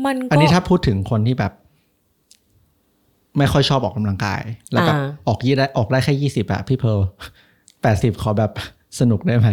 [0.00, 1.52] ำมันก็อันนี้ถ้าพูดถึงคนที่แบบ
[3.38, 4.40] ไม่ค่อยชอบออกกำลังกาย
[4.70, 7.00] แล้วแบบอ่าออกยี่ได้ออกได้แค่ยี่สิบอะพี่เพร์ล
[7.82, 8.52] แปดสิบขอแบบ
[9.00, 9.48] สนุกได้ไหม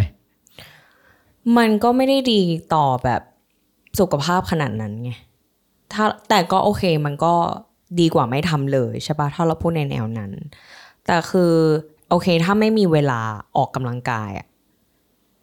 [1.57, 2.41] มันก็ไม่ได้ดี
[2.73, 3.21] ต่อแบบ
[3.99, 5.11] สุขภาพขนาดนั้นไง
[5.93, 7.33] ถ้าแต่ก็โอเคมันก็
[7.99, 10.31] ดีกว่าไม่ทำเลยใช่ปะถ้าเราพูดในแนวนั้น
[11.05, 11.53] แต่คือ
[12.09, 13.21] โอเคถ้าไม่มีเวลา
[13.57, 14.47] ออกกำลังกายอะ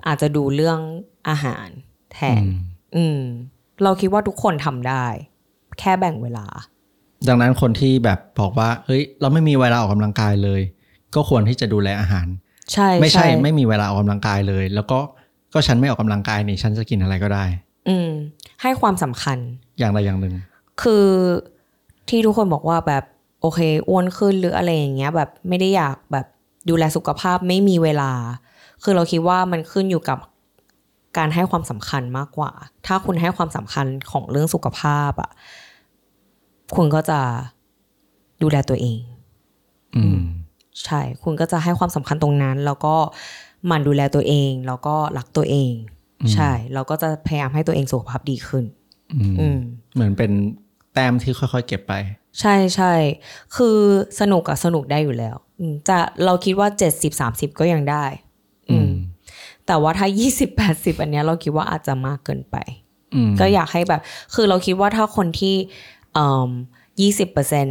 [0.06, 0.78] อาจจะดูเรื่อง
[1.28, 1.68] อาหาร
[2.12, 2.54] แทนอืม
[2.96, 3.20] อืม
[3.82, 5.06] เราคิดว่าทุกคนทำได้
[5.78, 6.46] แค่แบ่งเวลา
[7.28, 10.60] ดังนั้นคนที่แบบบอกว่า เฮ้ย เราไม่มีเวลาออกกำลังกายเลย
[11.14, 12.26] ก็ควรที่จะดูแลอาหาร
[12.72, 14.98] ใช่ ไม่ใช่ ไม่มีเวลาออกกำลังกายเลย แล้วก็
[15.54, 17.44] ก็ฉันไม่ออกกำลังกายนี่ฉันจะกินอะไรก็ได้
[17.88, 18.10] อืม
[18.62, 19.38] ให้ความสำคัญ
[19.78, 20.34] อย่างใดอย่างหนึ่ง
[20.82, 21.06] คือ
[22.08, 23.04] ที่ทุกคนบอกว่าแบบ
[23.40, 26.26] โอเคอ้วนขึ้นหรืออะไรอย่างเงี้ย แบบไม่ได้อยากแบบ
[26.68, 28.12] ดูแลสุขภาพไม่มีเวลา
[28.82, 30.18] คือเราคิดว่ามันขึ้นอยู่กับ
[31.16, 32.52] การให้ความสำคัญมากกว่า
[32.86, 35.30] ถ้าคุณให้ความสำคัญของเรื่องสุขภาพอะ่ะ
[36.76, 37.20] คุณก็จะ
[38.42, 39.00] ดูแลตัวเอง
[39.96, 40.20] อืม
[40.84, 42.94] ใช่ คุณก็จะให้ความสำคัญตรงนั้น แล้วก็
[43.66, 45.72] หมั่นดูแลตัวเอง แล้วก็รักตัวเอง
[46.34, 48.64] ใช่แล้วก็จะพยายามให้ตัวเองสุขภาพดีขึ้น
[49.14, 49.58] อืมอืม
[49.94, 50.32] เหมือนเป็น
[50.94, 51.92] แต้มที่ค่อยๆ เก็บไป
[52.40, 52.92] ใช่ใช่
[53.56, 53.78] คือ
[54.20, 58.04] สนุกอะสนุกได้อยู่แล้วอืมจะเราคิดว่าเจ็ดสิบสามสิบก็ยังได้
[58.70, 58.92] อืม
[59.66, 62.56] แต่ว่าถ้ายี่สิบแปดสิบอันเนี้ยเราคิดว่าอาจจะมากเกินไป
[63.14, 64.00] อืมก็อยากให้แบบ
[64.34, 65.56] คือเราคิดว่าถ้าคนที่
[67.00, 67.66] ยี่สิบเปอร์เซ็น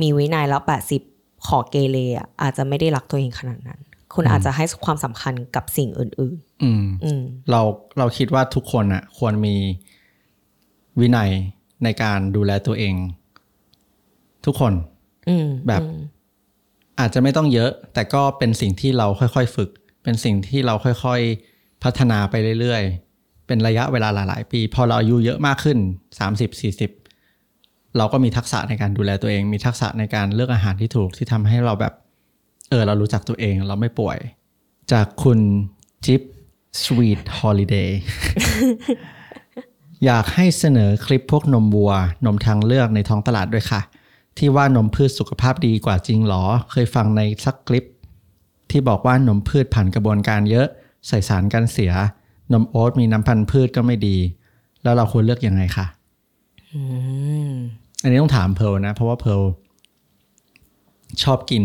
[0.00, 1.02] มีวินัยแล้วแปดสิบ
[1.46, 3.80] ขอเกเรอะอาจจะไม่ได้รักตัวเองขนาดนั้น
[4.14, 7.60] คุณอาจจะให้ความสำคัญกับสิ่งอื่นอืมๆอืมเรา
[7.98, 9.54] เราคิดว่าทุกคนอะ ควรมี
[11.00, 11.30] วินัย
[11.84, 12.94] ในการดูแลตัวเอง
[14.44, 14.72] ทุกคน
[15.28, 15.82] อืมแบบ
[17.00, 19.70] อาจจะไม่ต้องเยอะ แต่ก็เป็นสิ่งที่เราค่อยๆ ฝึก
[20.02, 25.78] เป็นสิ่งที่เราค่อยๆ พัฒนาไปเรื่อยๆ เป็นระยะเวลาหลายๆ ปี พอเราอายุเยอะมากขึ้น
[26.18, 26.90] สามสิบสี่สิบ
[27.96, 31.94] เราก็มีทักษะในการดูแลตัวเอง มีทักษะในการเลือกอาหารที่ถูกที่ทำให้เราแบบ
[32.70, 34.18] เออ เรารู้จักตัวเอง เราไม่ป่วย
[34.92, 35.38] จากคุณ
[36.04, 36.22] จิ๊บ
[36.82, 41.92] Sweet Holiday อยากให้เสนอคลิปพวกนมวัว
[42.26, 43.80] นมทางเลือกในท้องตลาดด้วยค่ะ
[44.38, 47.84] ที่ว่านมพืชสุขภาพดีกว่าจริงหรอ เคยฟังในสักคลิป
[48.70, 50.66] ที่บอกว่านมพืชผ่านกระบวนการเยอะ
[51.08, 51.92] ใส่สารกันเสีย
[52.52, 54.16] นมโอ๊ตมีน้ำพันธุ์พืชก็ไม่ดี
[54.82, 55.86] แล้วเราควรเลือกยังไงคะ
[56.72, 56.80] อื
[57.50, 57.52] ม
[58.02, 59.42] อันนี้ต้องถามเพร์ลนะ เพราะว่าเพร์ล
[61.22, 61.64] ชอบกิน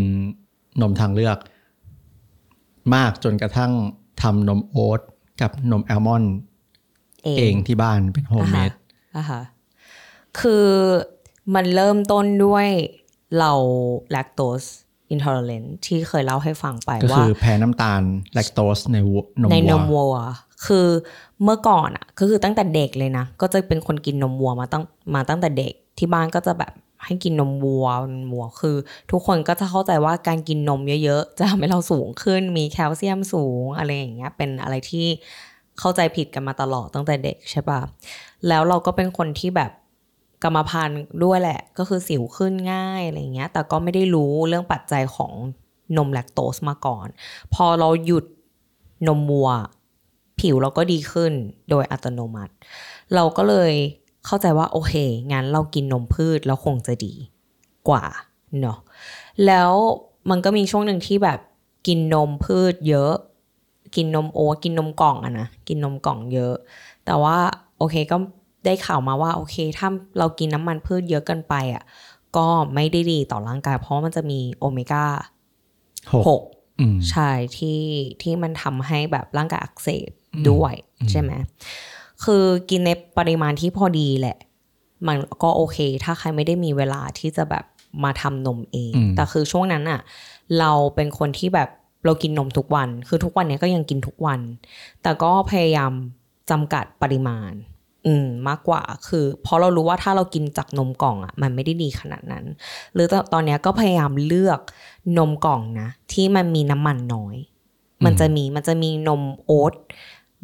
[0.82, 1.38] นมทางเลือก
[2.96, 3.72] มากจนกระทั่ง
[4.22, 5.00] ทำนมโอ๊ต
[5.42, 6.34] กับนมแอลมอนด์
[7.24, 8.72] เองเองที่บ้านเป็น homemade
[9.18, 9.42] อะฮะ
[10.40, 10.68] คือ
[11.56, 12.68] มันเริ่มต้นด้วย
[13.40, 13.52] เรา
[14.16, 14.68] lactose
[15.14, 18.02] intolerant ที่เคยเล่าให้ฟังไปก็ว่าคือแพ้น้ำตาล
[18.34, 20.20] แลคโตสในวัวนมในนมวัววัว
[20.66, 20.88] คือ
[21.44, 24.84] เมื่อก่อนอะก็คือตั้งแต่เด็กเลยนะ ก็จะเป็นคนกินนมวัวมาตั้ง
[25.16, 26.74] มาตั้งแต่เด็กที่บ้านก็จะแบบ
[27.06, 28.76] ให้กินนมวัวนมวัวคือ
[29.12, 35.08] ทุกคนก็จะเข้าใจว่าการกินนมเยอะๆ จะทำให้เราสูงขึ้นมีแคลเซียมสูงอะไรอย่างเงี้ยเป็นอะไรที่
[35.80, 37.80] เข้าใจผิดกันมาตลอดตั้งแต่เด็กใช่ปะ
[38.48, 39.72] แล้วเราก็เป็นคนที่แบบ
[40.44, 45.32] กรรมพันธุ์ด้วยแหละ ก็คือสิวขึ้นง่ายอะไรอย่างเงี้ย แต่ก็ไม่ได้รู้เรื่องปัจจัยของ
[45.98, 47.08] นมแลคโตสมาก่อน
[47.54, 48.26] พอเราหยุด
[49.08, 49.50] นมวัว
[50.40, 51.34] ผิวเราก็ดีขึ้น
[51.70, 52.54] โดยอัตโนมัติ
[53.16, 53.74] เราก็เลย
[54.26, 54.94] เข้าใจว่าโอเค
[55.32, 57.14] งั้นเรากินนมพืชแล้วคงจะดี
[57.90, 58.04] กว่า
[58.62, 58.78] เนาะ
[59.46, 59.72] แล้ว
[60.30, 61.40] มันก็มีช่วงหนึ่งที่แบบ
[61.88, 63.14] กินนมพืชเยอะ
[63.96, 66.56] กินนมโอ๊ตกินนมกล่องอะนะกินนมกล่องเยอะ
[67.06, 67.38] แต่ว่า
[67.78, 68.18] โอเคก็
[68.66, 71.84] ได้ข่าวมาว่าโอเค ถ้าเรากินน้ำมันพืชเยอะเกินไปอะ
[72.38, 75.06] ก็ไม่ได้ดีต่อร่างกาย เพราะว่ามันจะมีโอเมก้า
[76.14, 76.42] หกหก
[76.80, 77.82] อืมใช่ที่
[78.22, 80.12] ที่มันทำให้แบบร่างกายอักเสบ
[80.50, 80.74] ด้วย
[81.12, 81.32] ใช่ไหม
[82.24, 84.38] คือกินในปริมาณที่พอดีแหละ
[85.08, 87.66] มันก็โอเค ถ้าใครไม่ได้มีเวลาที่จะแบบ
[88.04, 90.00] มาทำนมเองอืมแต่คือช่วงนั้นอะ
[90.60, 91.70] เราเป็นคนที่แบบ
[92.06, 94.40] เรากินนมทุกวัน คือทุกวันเนี้ยก็ยังกินทุกวัน
[95.02, 95.92] แต่ก็พยายาม
[96.50, 97.52] จำกัดปริมาณ
[98.08, 102.46] อืมมากกว่า คือเพราะเรารู้ว่าถ้าเรากินจากนมกล่องอะ่ะ มันไม่ได้ดีขนาดนั้น
[102.94, 104.60] หรือตอนนี้ก็พยายามเลือก
[105.18, 107.36] นมกล่องนะ ที่มันมีน้ำมันน้อย
[108.06, 109.74] มันจะมีมันจะมีนมโอ๊ต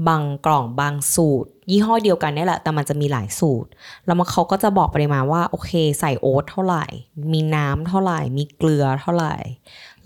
[0.08, 3.70] บางกล่องบางสูตร ยี่ห้อเดียวกันนี่แหละ แต่มันจะมีหลายสูตร
[4.06, 6.86] แล้วมันเขาก็จะบอกปริมาณว่า โอเค ใส่โอ๊ตเท่าไหร่
[7.34, 9.36] มีน้ำเท่าไหร่ มีเกลือเท่าไหร่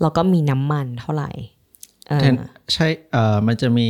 [0.00, 1.30] แล้วก็มีน้ำมันเท่าไหร่
[2.08, 2.34] เออแทน
[2.74, 3.88] ใช่เอ่อมันจะมี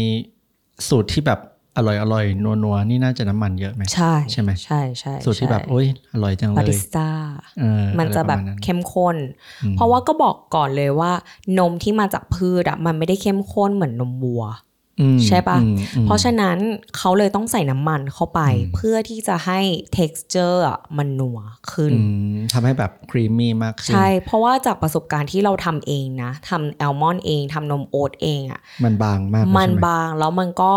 [0.88, 1.40] สูตรที่แบบ
[1.76, 7.08] อร่อยอร่อยนัวนัวๆนี่น่าจะน้ำมันเยอะไหมใช่ใช่ไหมใช่ใช่สูตรที่แบบใช่โอ้ยอร่อยจังบาเลริยสต้า
[7.58, 9.16] เออมันจะแบบอไรปรมาณนั้นเข้มข้น
[9.76, 11.12] เพราะว่าก็บอกก่อนเลยว่า
[11.58, 14.73] นมที่มาจากพืชอะมันไม่ได้เข้มข้นเหมือนนมวัวอืม
[15.26, 16.58] ใช่ปะอืมอืมเพราะฉะนั้น
[16.96, 18.40] เขาเลยต้องใส่น้ำมันเข้าไป
[18.74, 19.60] เพื่อที่จะให้
[19.96, 21.38] texture อะมันนัว
[21.72, 21.98] ขึ้นอื
[22.34, 30.72] มทำให้แบบครีมมี่มากขึ้น ใช่ เพราะว่าจากประสบการณ์ที่เราทำเองนะทำแอลมอนด์เองทำนมโอ๊ตเองอะมันบางมากเลยมันใช่ไหบางแล้วมันก็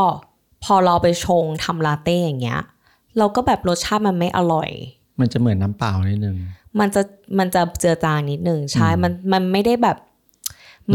[0.63, 2.61] พอเราไปชงทำลาเต้อย่างเงี้ย
[3.17, 4.69] เราก็แบบรสชาติมันไม่อร่อย
[5.19, 6.37] มันจะเหมือนน้ำเปล่านิดนึง
[6.79, 7.01] มันจะ
[7.39, 9.97] มันจะเจือจางนิดนึงใช่อืมมันมันไม่ได้แบบ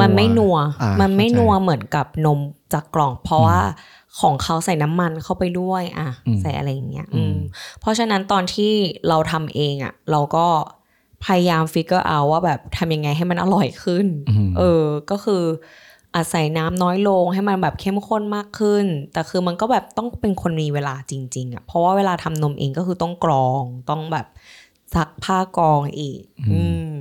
[0.01, 2.41] มันไม่นัวอ่ามันไม่เข้าใจนัวเหมือนกับนม
[2.73, 3.61] จากกล่อง เพราะว่า
[4.21, 7.39] ของเขาใส่น้ำมันเข้าไปด้วยอะอืมใส่อะไรอย่างเงี้ยอือืมม
[7.81, 8.73] เพราะฉะนั้นตอนที่
[9.09, 10.47] เราทำเองอะ เราก็
[11.25, 15.45] พยายามฟิกเกอร์เอาว่าแบบทำยังไงให้มันอร่อยขึ้นอืมเออ ก็คือ
[16.17, 24.27] อาศัยน้ำน้อยลงให้มันแบบเข้มข้นมากขึ้น แต่คือมันก็แบบต้องเป็นคนมีเวลาจริง ๆอะเพราะว่าเวลาทำนมเองก็คือต้องกรองต้องแบบ
[24.95, 26.21] ซักผ้ากรองอีก
[26.53, 26.93] อืม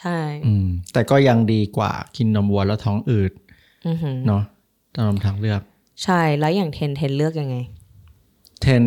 [0.00, 3.32] ใช่อืมแต่ก็ยังดีกว่ากินนมวัวแล้วท้องอืด
[3.86, 4.42] อือหือเนาะ
[4.94, 5.60] ตามนมทางเลือก
[6.04, 7.56] ใช่แล้วอย่างเทนเทนเลือกยังไง
[8.60, 8.84] เทน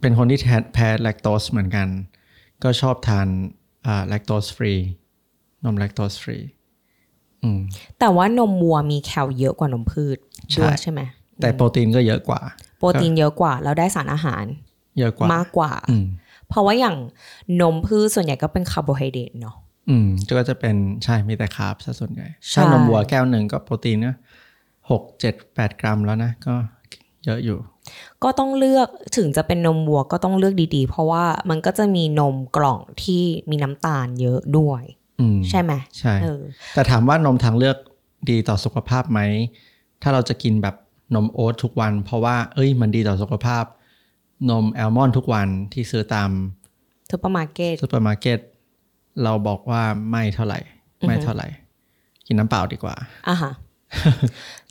[0.00, 1.88] เป็นคนที่แทแพ้แลคโตสเหมือนกัน
[2.62, 3.26] ก็ชอบทาน
[3.86, 4.74] อ่าแลคโตสฟรี
[5.64, 6.38] นมแลคโตสฟรี
[7.42, 7.60] อืม
[7.98, 10.18] แต่ว่านมวัวมีแคลเยอะกว่านมพืช
[10.52, 11.00] ใช่ด้วยใช่ไหม
[11.40, 12.40] แต่โปรตีนก็เยอะกว่า
[12.78, 14.44] โปรตีนเยอะกว่า แล้วได้สารอาหาร
[14.98, 16.06] เยอะกว่ามากกว่าอืม
[16.48, 16.96] เพราะว่าอย่าง
[17.60, 19.56] นมพืชส่วนใหญ่ก็เป็นคาร์โบไฮเดรตเนาะ
[19.88, 24.16] อืมก็จะเป็นใช่มีแต่คาร์บซะส่วนใหญ่ใช่ถ้านมวัวแก้วหนึ่งก็โปรตีนนะ
[24.90, 26.54] หกเจ็ดแปดกรัมแล้วนะ ก็
[27.24, 27.58] เยอะอยู่
[28.22, 34.82] ก็ต้องเลือกถึงจะเป็นนมวัวก็ต้องเลือกดีๆ เพราะว่ามันก็จะมีนมกล่องที่มีน้ำตาลเยอะด้วย
[35.20, 36.40] อืมใช่ไหมใช่เออ
[36.74, 37.76] แต่ถามว่านมทางเลือก
[38.30, 39.20] ดีต่อสุขภาพไหม
[40.02, 40.76] ถ้าเราจะกินแบบ
[41.14, 43.64] นม oat ทุกวัน เพราะว่า เอ้ยมันดีต่อสุขภาพ
[44.50, 46.30] นมแอลมอนด์ทุกวันที่ซื้อตาม
[47.10, 48.38] ซูเปอร์มาร์เก็ตซูเปอร์มาร์เก็ต
[49.24, 50.60] เราบอกว่าไม่เท่าไหร่
[51.06, 51.48] ไม่เท่าไหร่
[52.26, 52.94] กินน้ำเปล่าดีกว่า
[53.28, 53.52] อะฮะ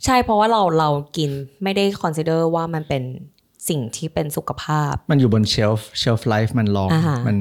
[0.04, 1.30] ใช่เพราะว่าเราเรากิน
[1.62, 3.02] ไม่ได้ consider ว่ามันเป็น
[3.68, 7.36] สิ่งที่เป็นสุขภาพ มันอยู่บน shelf shelf life มันลองอ่าฮะมัน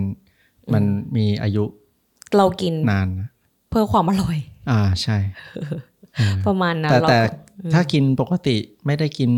[0.73, 0.83] มัน
[1.15, 1.63] มีอายุ
[2.37, 3.29] เรากินนานนะ
[3.69, 4.37] เพื่อความอร่อย
[4.71, 5.17] อ่าใช่
[6.47, 7.19] ประมาณนั้นแต่เราแต่
[7.73, 9.31] ถ้ากินปกติไม่ได้กิน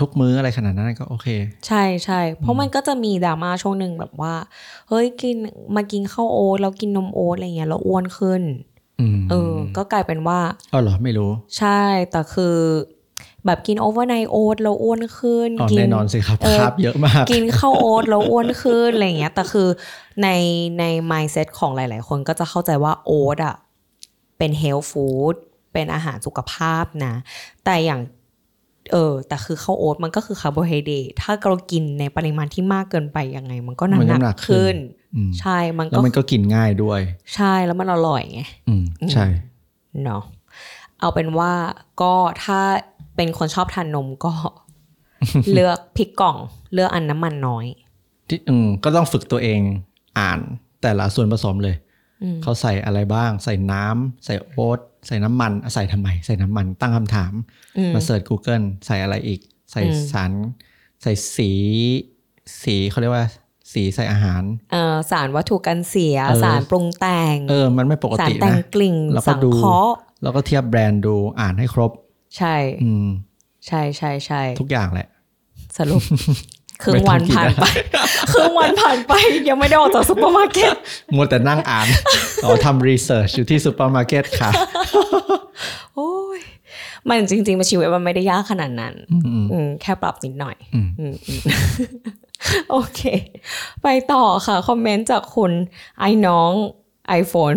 [0.00, 1.28] ทุกมื้ออะไรขนาดนั้นก็โอเค
[1.66, 4.34] ใช่ใช่เพราะมันก็จะมีดราม่าช่วงหนึ่งแบบว่า
[4.88, 5.36] เฮ้ยกิน
[5.76, 8.42] มากินข้าวโอ๊ตแล้วกินนม oat อะไรเงี้ยแล้วอ้วนขึ้น
[9.00, 10.40] อืมเออ ก็กลายเป็นว่า
[10.72, 12.56] อ๋อเหรอไม่รู้ ใช่แต่คือ
[13.46, 19.68] แบบกิน overnight oat แล้วอ้วนขึ้นอ๋อกิแน่นอนสิครับเออคาร์บเยอะมาก กินข้าวโอ๊ตแล้วอ้วนขึ้นอะไรอย่างเงี้ยแต่คือ
[20.22, 20.28] ใน
[20.78, 23.54] ใน mindset ของหลาย ๆ คนก็จะเข้าใจว่าโอ๊ตอะ
[24.38, 25.34] เป็น health food
[25.72, 27.14] เป็นอาหารสุขภาพนะ
[27.64, 28.00] แต่อย่าง
[28.92, 34.76] เออแต่คือข้าวโอ๊ตมันก็คือคาร์โบไฮเดรตถ้าเรากินในปริมาณที่มากเกินไปยังไง มันก็มันน้ำหน้ำหนันักกขึ้ขึ้นน
[35.14, 37.00] อืมใช่มันแล้ก็วมันก็กินง่ายด้วย
[37.34, 39.26] ใช่แล้วมันอร่อยไงอืมใช่
[40.04, 40.22] เนาะ
[41.00, 41.52] เอาเป็นว่า
[42.00, 42.12] ก็
[42.44, 42.60] ถ้า
[43.16, 44.32] เป็นคนชอบทานนมก็
[45.52, 46.36] เลือกพริกกล่อง
[46.72, 47.66] เลือกอันน้ำมันน้อย
[48.28, 49.60] ที่อืมก็ต้องฝึกตัวเอง
[50.18, 50.40] อ่าน
[50.82, 51.85] แต่ละส่วนผสมเลยอืม
[52.42, 57.32] เขาใส่อะไรบ้าง ใส่น้ำใส่โอ๊ตใส่น้ำมันอะใส่ทำไม ใส่น้ำมันตั้งคำถาม
[57.78, 59.40] อืมมาเสิร์ช Google ใส่อะไรอีก
[59.72, 60.32] ใส่อืมสาร
[61.02, 61.50] ใส่สี
[62.62, 63.26] สีเขาเรียกว่า
[63.72, 71.90] สีใส่อาหารเอ่อสารวัตถุกันเสียเออสารปรุงแต่ง เออ มันไม่ปกสารติแต่งนะกลิ่นแล้วก็สังดูเคราะห์แล้วก็เทียบแบรนด์ดูอ่านให้ครบ
[72.36, 73.06] ใช่อืม
[73.66, 75.08] ใช่ใช่ใช่ทุกอย่างแหละ
[75.78, 76.02] สรุป
[76.82, 77.66] ครึ่งไม่ต้องวันกินผ่านนะไป
[78.32, 79.12] ครึ่งวันผ่านไป
[79.48, 80.74] ยังไม่ได้ออกจากซุปเปอร์มาร์เก็ต
[81.14, 81.86] มัวแต่นั่งอ่าน
[82.44, 84.50] อ๋อทำ research อยู่ที่ซูเปอร์มาร์เก็ตค่ะ
[85.94, 86.40] โอ้ย
[87.08, 91.40] มันจริงๆมันชีวิตมันไม่ได้ยากขนาดนั้นอืมอืมอืมแค่ปรับนิดหน่อยอืมอืมอืม
[92.70, 93.00] โอเค
[93.82, 95.52] ไปต่อค่ะ คอมเมนต์จากคุณ
[96.00, 96.52] ไอ้น้อง
[97.20, 97.56] iPhone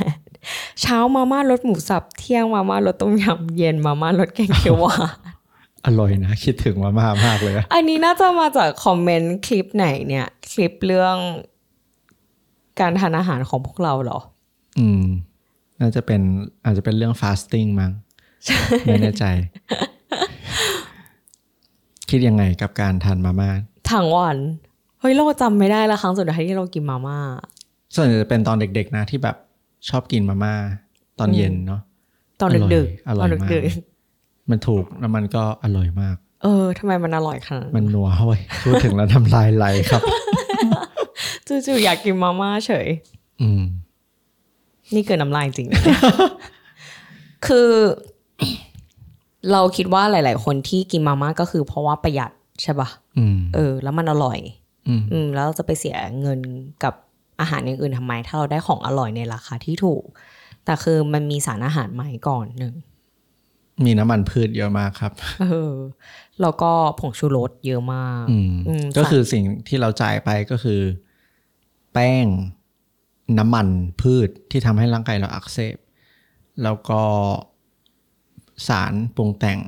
[0.00, 5.00] 18 เช้ามาม่ารสหมูสับ เที่ยงมาม่ารสต้มยำเย็นมาม่ารสแกงเขียวหวาน
[5.86, 11.16] อร่อยนะคิดถึงมาม่ามากเลยอะอันนี้น่าจะมาจากคอมเมนต์คลิปไหนเนี่ย คลิปเรื่อง
[12.80, 14.18] การทานอาหารของพวกเราเหรอ
[14.78, 15.04] อืม
[15.80, 16.20] น่าจะเป็น
[16.64, 17.92] อาจจะเป็นเรื่อง fasting มั้ง
[18.84, 19.24] ไม่แน่ใจ
[22.10, 23.50] คิดยังไงกับการทานมาม่า
[23.90, 24.36] ทั้งวัน
[25.00, 27.18] เฮ้ยเราจำไม่ได้ละครั้งสุดท้ายที่เรากินมาม่า
[27.94, 29.36] ส่วนใหญ่จะเป็นตอนเด็กๆนะที่แบบ
[29.88, 30.54] ชอบกินมาม่า
[31.18, 31.80] ตอนเย็นเนาะ
[32.40, 33.64] ตอนดึกๆอร่ตออยนมากดึก
[34.50, 40.02] มันถูกแล้วมันก็อร่อยมากๆเออทำไมมันอร่อยขนาดมันั้นนนัวเว้ยพูดถึงแล้วทำลายไหลครับ
[41.46, 42.88] จู่ๆอยากกินมาม่าเฉย
[43.42, 43.62] อืม
[44.94, 45.82] นี่เกินน้ำลายจริงนะ
[47.46, 47.70] คือ
[49.52, 52.30] เราคิดว่าหลาย ๆ คนที่กินมาม่าก็คือเพราะว่าประหยัด
[52.62, 54.38] ใช่ปะอืมเออ แล้วมันอร่อย
[54.88, 56.40] อืมอืม แล้วเราจะไปเสียเงิน
[56.84, 56.94] กับ
[57.40, 60.04] อาหารอย่างอื่นทำไม ถ้าเราได้ของอร่อยในราคาที่ถูก
[60.64, 62.74] แต่คือมันมีสารอาหารไหมก่อนหนึ่ง
[63.84, 65.12] มีน้ำมันพืชเยอะมากครับ
[65.42, 65.74] เออ
[66.40, 70.80] แล้วก็ผงชูรสเยอะมากอืมอืมก็คือสิ่งที่เราจ่ายไปก็คือ
[71.92, 72.26] แป้ง
[73.38, 73.68] น้ำมัน
[74.00, 75.76] พืชที่ทำให้ร่างกายเราอักเสบ
[76.62, 77.02] แล้วก็
[78.68, 79.60] สารปรุงแต่ง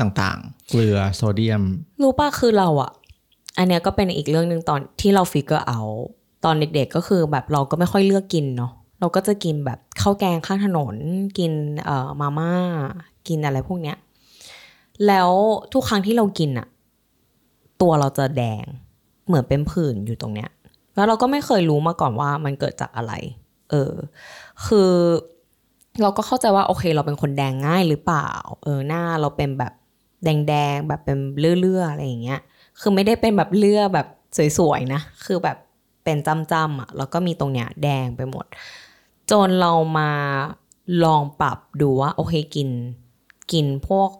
[0.00, 1.62] ต่างๆ เกลือโซเดียม
[2.02, 2.90] รู้ป่ะคือเราอะ
[3.58, 5.80] อันเนี้ยก็เป็นอีกเรื่องหนึ่งตอนที่เราฟิกเกอร์เอา
[6.44, 10.94] ตอนเด็กๆก็คือแบบเราก็ไม่ค่อยเลือกกินเนาะ เราก็จะกินแบบข้าวแกงข้างถนน
[11.38, 11.52] กิน
[11.84, 12.52] เอ่อมาม่า
[13.28, 13.96] กินอะไรพวกเนี้ย
[15.06, 15.30] แล้ว
[15.72, 16.68] ทุกครั้งที่เรากินอะ
[17.82, 18.64] ตัวเราจะแดง
[19.26, 20.50] เหมือนเป็นผื่นอยู่ตรงเนี้ย
[20.94, 23.12] แล้วเราก็ไม่เคยรู้มาก่อนว่ามันเกิดจากอะไร
[23.70, 23.92] เออ
[24.66, 24.92] คือ
[26.02, 28.30] เราก็เข้าใจว่าโอเค เราเป็นคนแดงง่ายหรือเปล่า
[28.62, 29.72] เออหน้าเราเป็นแบบ
[30.24, 31.18] แดงๆแบบเป็น
[31.60, 32.40] เลื่อๆอะไรอย่างเงี้ย
[32.80, 34.06] คือไม่ได้เป็นแบบเลือแบบ
[34.58, 35.56] สวยๆนะ คือแบบ
[36.04, 38.46] เป็นจำๆอะ แล้วก็มีตรงเนี้ยแดงไปหมด
[39.30, 40.10] จนเรามา
[41.04, 42.68] ลองปรับดูว่า โอเคกิน
[43.52, 44.10] กินพวก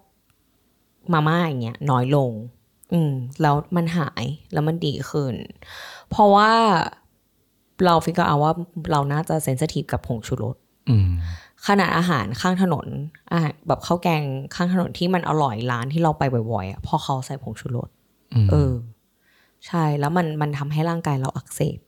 [1.13, 2.33] มาม่าอย่างเงี้ยน้อยลง
[2.93, 5.35] อืม แล้วมันหายแล้วมันดีขึ้น
[6.11, 6.51] เพราะว่า
[7.85, 8.53] เรา figure out ว่า
[8.93, 10.57] เราน่าจะ sensitive กับผงชูรส
[10.91, 11.09] อืม
[11.67, 12.87] ขนาดอาหารข้างถนน
[13.33, 14.23] อาหารแบบข้าวแกง
[14.55, 17.89] ข้างถนนที่มันอร่อยร้านที่เราไปบ่อยๆอะเพราะเขาใส่ผงชูรส
[18.35, 18.73] อืมเออ
[19.67, 21.79] ใช่แล้วมันมันทำให้ร่างกายเราอักเสบ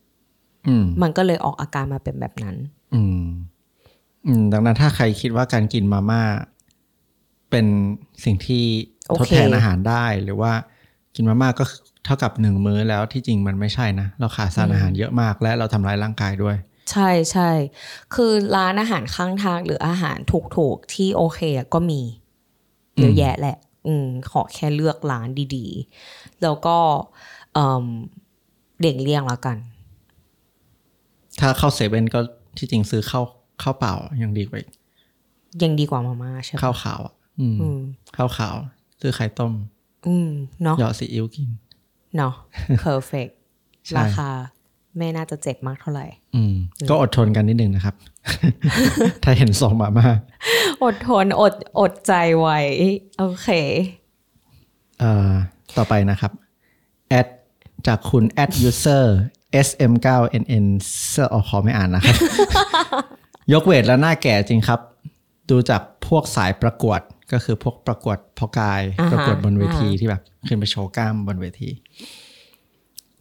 [0.68, 2.56] อืมมันก็เลยออกอาการมาเป็นแบบนั้น
[2.94, 3.22] อืม
[4.26, 6.22] อืม ดังนั้นถ้าใครคิดว่าการกินมาม่า
[7.50, 7.66] เป็น
[8.24, 8.64] สิ่งที่
[9.08, 10.52] โอเคทดแทนอาหารได้หรือว่า
[11.14, 11.64] กินมาม่าก็
[12.04, 16.56] เท่ากับหนึ่งมื้อแล้วที่จริงมันไม่ใช่นะ เราขาดสารอาหารเยอะมาก และเราทำร้ายร่างกายด้วย
[16.92, 17.50] ใช่ใช่
[18.14, 20.18] คือร้านอาหารข้างทางหรืออาหาร
[20.56, 22.00] ถูกๆที่โอเคอะก็มี
[22.98, 26.76] เยอะแยะแหละ อืม ขอแค่เลือกร้านดีๆ แล้วก็
[27.54, 27.84] เอ่ม
[28.78, 29.56] เลี่ยงเลี่ยงแล้วกัน
[31.40, 32.20] ถ้าเข้าเซเว่นก็
[32.58, 33.24] ที่จริงซื้อข้าว
[33.62, 34.70] ข้าวเปล่ายังดีกว่าอีก
[35.62, 37.80] ยังดีกว่ามาม่าใช่ปะข้าวขาวอะอืมอืม
[38.16, 38.56] ข้าวขาว
[39.00, 39.52] ซื้อไข่ต้ม
[40.08, 40.30] อืม
[40.62, 41.48] เนาะเหยาะซีอิ๊วกิน
[42.16, 42.34] เนาะ
[42.84, 43.32] perfect
[43.86, 44.30] ใช่ราคา
[44.96, 46.54] ไม่น่าจะเจ็บมากเท่าไหร่ อืม
[46.90, 47.94] ก็อดทนกันนิดนึงนะครับ
[49.22, 50.08] ถ้าเห็นส่งมามา
[50.84, 52.58] อดทนอดอดใจไว้
[53.18, 53.48] โอเค
[55.00, 55.30] เอ่อ
[55.76, 56.32] ต่อไปนะครับ
[57.08, 57.26] แอด
[57.86, 59.04] จากคุณ add user
[59.66, 60.66] sm9nn
[61.08, 62.16] เสื้อออกขอไม่อ่านนะครับ
[63.52, 64.80] ยกเวทแล้วหน้าแก่จริงครับ
[65.50, 67.00] ดูจากพวกสายประกวด
[67.32, 71.70] ก็คือพวกประกวดพอกายอ่าฮะประกวดบนเวทีอ่าฮะที่แบบขึ้นไปโชว์กล้ามบนเวที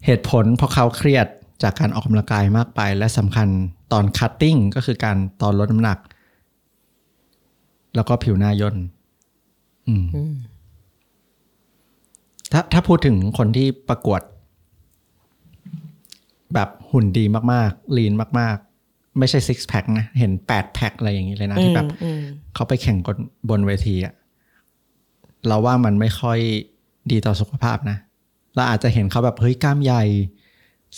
[0.06, 1.28] เหตุผลเพราะเขาเครียด
[1.64, 3.48] จากการออกกำลังกายมากไป และสำคัญ
[3.92, 5.98] ตอนคัตติ้งก็คือการตอนลดน้ำหนัก
[7.96, 8.76] แล้วก็ผิวหน้าย่น
[9.88, 10.06] อืม
[12.52, 14.22] ถ้าถ้าพูดถึงคนที่ประกวด
[16.54, 22.22] แบบหุ่นดีมากๆลีนมากๆ ไม่ใช่ซิกแพคนะ เห็นแปดแพ็คอะไรอย่างนี้เลยนะ ที่แบบอืม
[22.54, 23.18] เขาไปแข่งบน
[23.50, 24.14] บนเวทีอะ
[25.48, 26.40] เราว่ามันไม่ค่อย
[27.12, 27.98] ดีต่อสุขภาพนะ
[28.56, 30.04] เราอาจจะเห็นเขาแบบเฮ้ยกล้ามใหญ่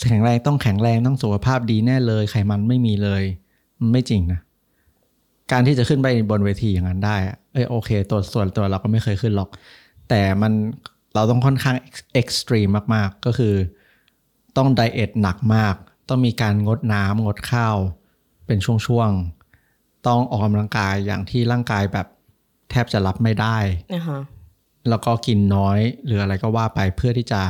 [0.09, 3.23] แข็งแรงต้องแข็งแรงต้องสุขภาพดีแน่เลย ไขมันไม่มีเลย
[3.79, 4.39] มันไม่จริงนะ
[5.51, 9.49] การที่จะขึ้นไปบนเวทีอย่างนั้นได้อะเอ้ยโอเค ตัวส่วนตัวเราก็ไม่เคยขึ้นหรอก
[10.09, 10.53] แต่มัน
[11.15, 11.75] เราต้องค่อนข้าง
[12.13, 13.53] เอ็กซ์ตรีมมาก ๆ ก็คือ
[14.57, 15.75] ต้องไดเอทหนักมาก
[16.09, 17.75] ต้องมีการงดน้ำงดข้าว
[18.45, 22.07] เป็นช่วงๆ ต้องออกกำลังกายอย่างที่ร่างกายแบบ
[22.69, 23.57] แทบจะรับไม่ได้
[23.93, 24.19] อ่าฮะ
[24.89, 27.41] แล้วก็กินน้อยหรืออะไรก็ว่าไปเพื่อที่จะ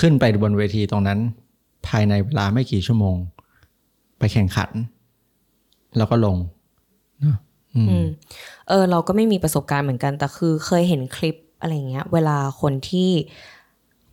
[0.00, 1.18] ขึ้นไปบนเวทีตรงนั้น
[1.86, 3.16] ภายในเวลาไม่กี่ชั่วโมง
[4.18, 4.70] ไปแข่งขัน
[5.96, 6.36] แล้วก็ลง
[7.20, 7.36] เนอะ
[7.74, 8.06] อืมอืม
[8.68, 13.10] เออ เราก็ไม่มีประสบการณ์เหมือนกัน แต่คือเคยเห็นคลิปอะไรเงี้ย เวลาคนที่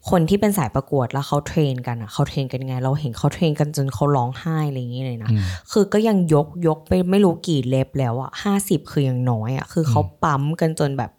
[0.09, 5.41] คนที่เป็นสายประกวดแล้วเขา train กันอะเขา train กันยังไง เราเห็นเขา train กันจนเขาร้องไห้อะไรอย่างเงี้ยเลยนะอืม
[5.71, 11.11] คือก็ยังยกยกไปไม่รู้กี่ rep แล้วอะห้าสิบคือยังน้อยอะคือเขาปั๊มกันจนแบบ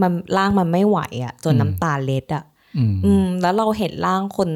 [0.00, 2.44] มันร่างมันไม่ไหวอะ จนน้ำตาเล็ดอะ
[2.76, 4.50] อืมอืมแล้วเราเห็นร่างคน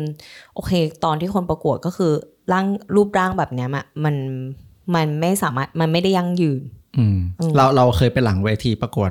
[0.55, 0.73] โอเค
[1.05, 2.13] ตอนที่คนประกวดก็คือ
[2.53, 4.15] ร่างรูปร่างแบบเนี้ยอะมัน
[4.95, 6.63] มันไม่สามารถมันไม่ได้ยั่งยืน
[6.99, 7.19] อืม
[7.57, 9.11] เราเราเคยไปหลังเวทีประกวด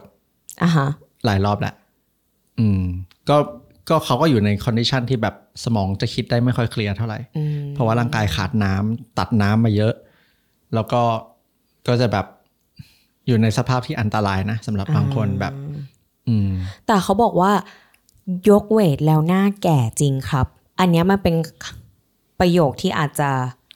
[0.63, 0.87] อะฮะ
[1.25, 1.73] หลายรอบแหละ
[2.59, 2.83] อืม
[3.29, 3.37] ก็
[3.89, 9.93] ก็เขาก็อยู่ใน condition ที่แบบสมองจะคิดได้ไม่ค่อยเคลียร์เท่าไหร่อืมเพราะว่าร่างกายขาดน้ำตัดน้ำมาเยอะ
[10.73, 11.01] แล้วก็
[11.87, 12.25] ก็จะแบบ
[13.27, 15.53] อยู่ในสภาพที่อันตรายนะสำหรับบางคนแบบ
[16.27, 16.49] อืม
[16.87, 17.51] แต่เขาบอกว่า
[18.49, 20.47] ยกเวทแล้วหน้าแก่จริงครับ
[20.79, 21.35] อันเนี้ยมันเป็น
[22.39, 23.29] ประโยคที่อาจจะ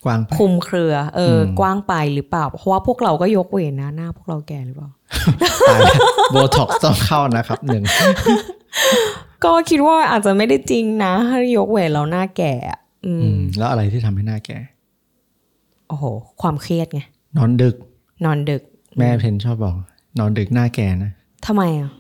[0.06, 4.90] กว้างไปคลุมเครือ เอออมกว้างไปหรือเปล่า เพราะว่าพวกเราก็ยกเวทนะหน้าพวกเราแก่หรือเปล่า
[5.70, 5.82] ตาย
[6.32, 7.84] โบท็อกซ์ต้องเข้านะครับหนึ่ง
[9.46, 14.58] ก็คิดว่าอาจจะไม่ได้จริงนะถ้ายกเวทแล้วหน้าแก่อะอืมอืม แล้วอะไรที่ทำให้หน้าแก่
[15.88, 16.06] โอ้โห
[16.42, 17.02] ความเครียดไง
[17.38, 17.76] นอนดึก
[18.26, 18.62] นอนดึก
[19.00, 19.76] แม่เพนชอบบอก
[20.20, 21.12] นอนดึกหน้าแก่นะ
[21.46, 21.92] ทำไมอะ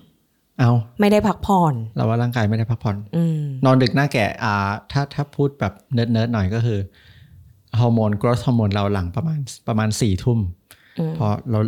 [0.59, 6.79] เอาไม่ได้พักผ่อน เราว่าร่างกายไม่ได้พักผ่อนอืมนอนดึกหน้าแก่ อ่า ถ้าถ้าพูดแบบ nerd nerd หน่อยก็คือ
[7.79, 10.39] ฮอร์โมน growth hormone เราหลังประมาณประมาณสี่ทุ่ม
[10.99, 11.59] อืมพอเรา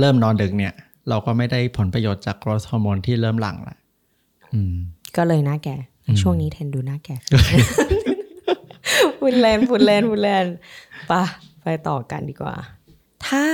[0.00, 0.72] เริ่มนอนดึกเนี่ย
[1.08, 3.76] เราก็ไม่ได้ผลประโยชน์จาก growth hormone ที่เริ่มหลั่งละ
[4.54, 4.74] อืม
[5.16, 5.76] ก็เลยหน้าแก่
[6.20, 7.16] ช่วงนี้เทนดูหน้าแก่
[9.18, 10.46] พูดเล่นพูดเล่นพูดเล่น
[11.08, 11.22] ไปะ
[11.62, 12.56] ไปต่อกันดีกว่า
[13.26, 13.44] ถ้า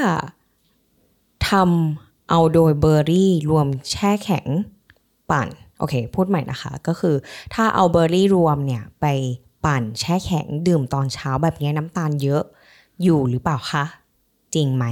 [1.48, 4.46] ทำเอาโดยเบอร์รี่รวมแช่แข็ง
[5.30, 5.48] ปั่น
[5.78, 7.16] โอเค พูดใหม่นะคะ ก็คือ
[7.54, 9.06] ถ้าเอาเบอร์รี่รวมเนี่ย ไป
[9.64, 12.42] ปั่นแช่แข็งดื่มตอนเช้าแบบนี้น้ำตาลเยอะ
[13.02, 13.84] อยู่หรือเปล่าคะ
[14.54, 14.84] จริงไหม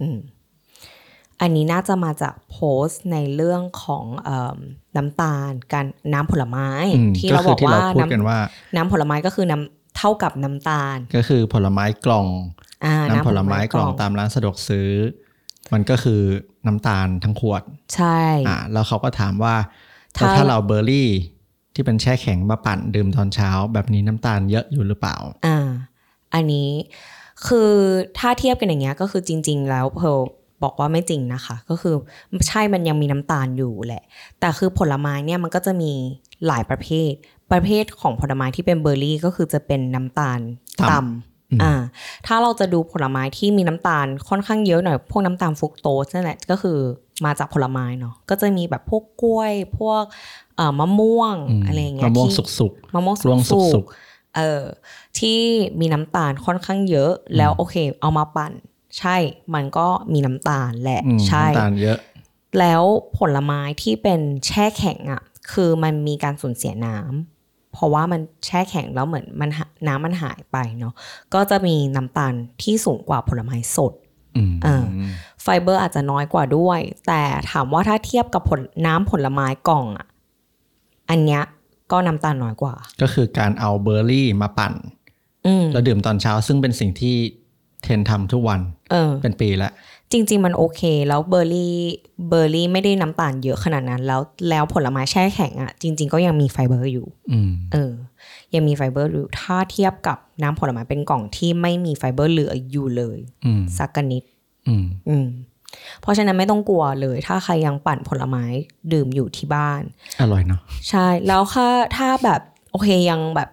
[0.00, 0.16] อืม
[1.40, 4.58] อันนี้น่าจะมาจากโพสต์ในเรื่องของเอม
[4.96, 8.38] น้ำตาลการน้ำผลไม้อืมที่ก็เราคืบออกที่ว่าเราพูดน้ำกันว่า
[8.76, 12.26] น้ำผลไม้ก็คือน้ำเท่ากับน้ำตาล ก็คือผลไม้กล่อง
[12.84, 14.90] อ่าน้ำผลไม้กล่องตามร้านสะดวกซื้อ
[15.72, 16.20] มันก็คือ
[16.66, 17.62] น้ำตาลทั้งขวด
[17.94, 19.54] ใช่อ่าแล้วเขาก็ถามว่า
[20.16, 21.10] ถ้าถ้าถ้าเราเบอร์รี่
[21.74, 25.58] ที่เป็นแช่แข็งมาปั่นดื่มตอนเช้า แบบนี้น้ำตาลเยอะอยู่หรือเปล่า อ่า
[26.34, 26.70] อันนี้
[27.46, 27.72] คือ
[28.18, 30.08] ถ้าเทียบกันอย่างเงี้ยก็คือจริง ๆ แล้วเพล
[30.62, 31.94] บอกว่าไม่จริงนะคะ ก็คือ
[32.48, 34.02] ใช่มันยังมีน้ำตาลอยู่แหละ
[34.40, 35.92] แต่คือผลไม้เนี่ยมันก็จะมี
[36.46, 37.12] หลายประเภท
[37.52, 40.38] ประเภทของผลไม้ที่เป็นเบอร์รี่ก็คือจะเป็นน้ำตาล
[40.80, 41.72] ต่ำต่ำอ่า
[42.26, 46.78] ถ้าเราจะดูผลไม้ที่มีน้ำตาลค่อนข้างเยอะหน่อย พวกน้ำตาลฟรุกโตสนั่นแหละก็คือ
[47.24, 50.02] มาจากผลไม้เนาะก็จะมีแบบพวกกล้วย พวก
[50.56, 54.62] เอ่อมะม่วงอืมอะไรอย่างเงี้ยมะม่วงที่สุกมะม่วงร่วงสุสุกกๆเออ
[55.18, 55.38] ที่
[55.80, 58.52] มีน้ำตาลค่อนข้างเยอะ แล้วโอเค เอามาปั่น
[58.98, 59.16] ใช่
[59.54, 61.98] มันก็มีน้ำตาลแหละๆอืมใช่น้ำตาลเยอะ
[62.58, 62.82] แล้ว
[63.18, 65.22] ผลไม้ที่เป็นแช่แข็งอะ่ะ
[65.52, 70.94] คือมันมีการสูญเสียน้ำเพราะว่ามันแช่แข็งแล้วเหมือนมันหาน้ำมันหายไปเนาะ
[71.34, 72.32] ก็จะมีน้ำตาล
[72.62, 73.92] ที่สูงกว่าผลไม้สด
[74.36, 74.84] อืมอ่า
[75.42, 80.06] ไฟเบอร์อาจจะน้อยกว่าด้วย แต่ถามว่าถ้าเทียบกับผลน้ำผลไม้กล่องอะ่ะ
[81.10, 81.42] อันเนี้ย
[81.92, 84.74] ก็น้ำตาลน้อยกว่า ก็คือการเอาเบอร์รี่มาปั่น
[85.46, 87.16] อืมเราดื่มตอนเช้าซึ่งเป็นสิ่งที่
[87.82, 88.60] เทรนทำทุกวัน
[88.90, 89.72] เออเป็นปีแล้ว
[90.12, 91.76] จริง ๆ มันโอเค แล้วเบอร์รี่
[92.28, 94.20] เบอร์รี่ไม่ได้น้ำตาลเยอะขนาดนั้น แล้ว
[94.50, 97.92] แล้วผลไม้แช่แข็งอะ่ะ จริง ๆ ก็ยังมีไฟเบอร์อยู่อืมเออ
[98.54, 104.22] ยังมีไฟเบอร์อยู่ถ้าเทียบกับน้ำผลไม้เป็นกล่องที่ไม่มีไฟเบอร์เหลืออยู่เลยอืมสักกะนิด
[104.68, 105.26] อืมอืม
[106.00, 108.44] เพราะฉะนั้นไม่ต้องกลัวเลย ถ้าใครยังปั่นผลไม้
[108.92, 109.82] ดื่มอยู่ที่บ้าน
[110.20, 112.40] อร่อยเนาะใช่ แล้วถ้าถ้าแบบ
[112.72, 113.48] โอเคยังแบบ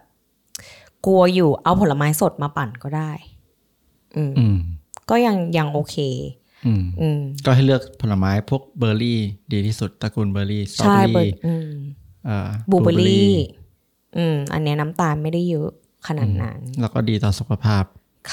[1.05, 3.11] กลัวอยู่เอาผลไม้สดมาปั่นก็ได้
[4.15, 4.57] อืมอืม
[5.09, 5.95] ก็ยังยังโอเค
[6.65, 9.19] อืมอืมก็ให้เลือกผลไม้พวกเบอร์รี่
[9.53, 11.69] ดีที่สุดตระกูลเบอร์รี่สตรอใช่เบอเบอรี่ร์อืม
[12.25, 13.35] เอ่อบลูเบอร์ blueberry รี่
[14.17, 15.69] อืม อันเนี้ยน้ำตาลไม่ได้เยอะ
[16.07, 17.83] ขนาดนั้น แล้วก็ดีต่อสุขภาพ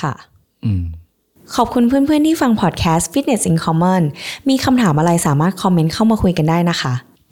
[0.00, 0.14] ค่ะ
[0.64, 0.84] อืม
[1.56, 4.02] ขอบคุณเพื่อนๆที่ฟังพอดแคสต์ Fitness in Common
[4.48, 6.94] มีคำถามอะไรสามารถคอมเมนต์เข้ามาคุยกันได้นะคะ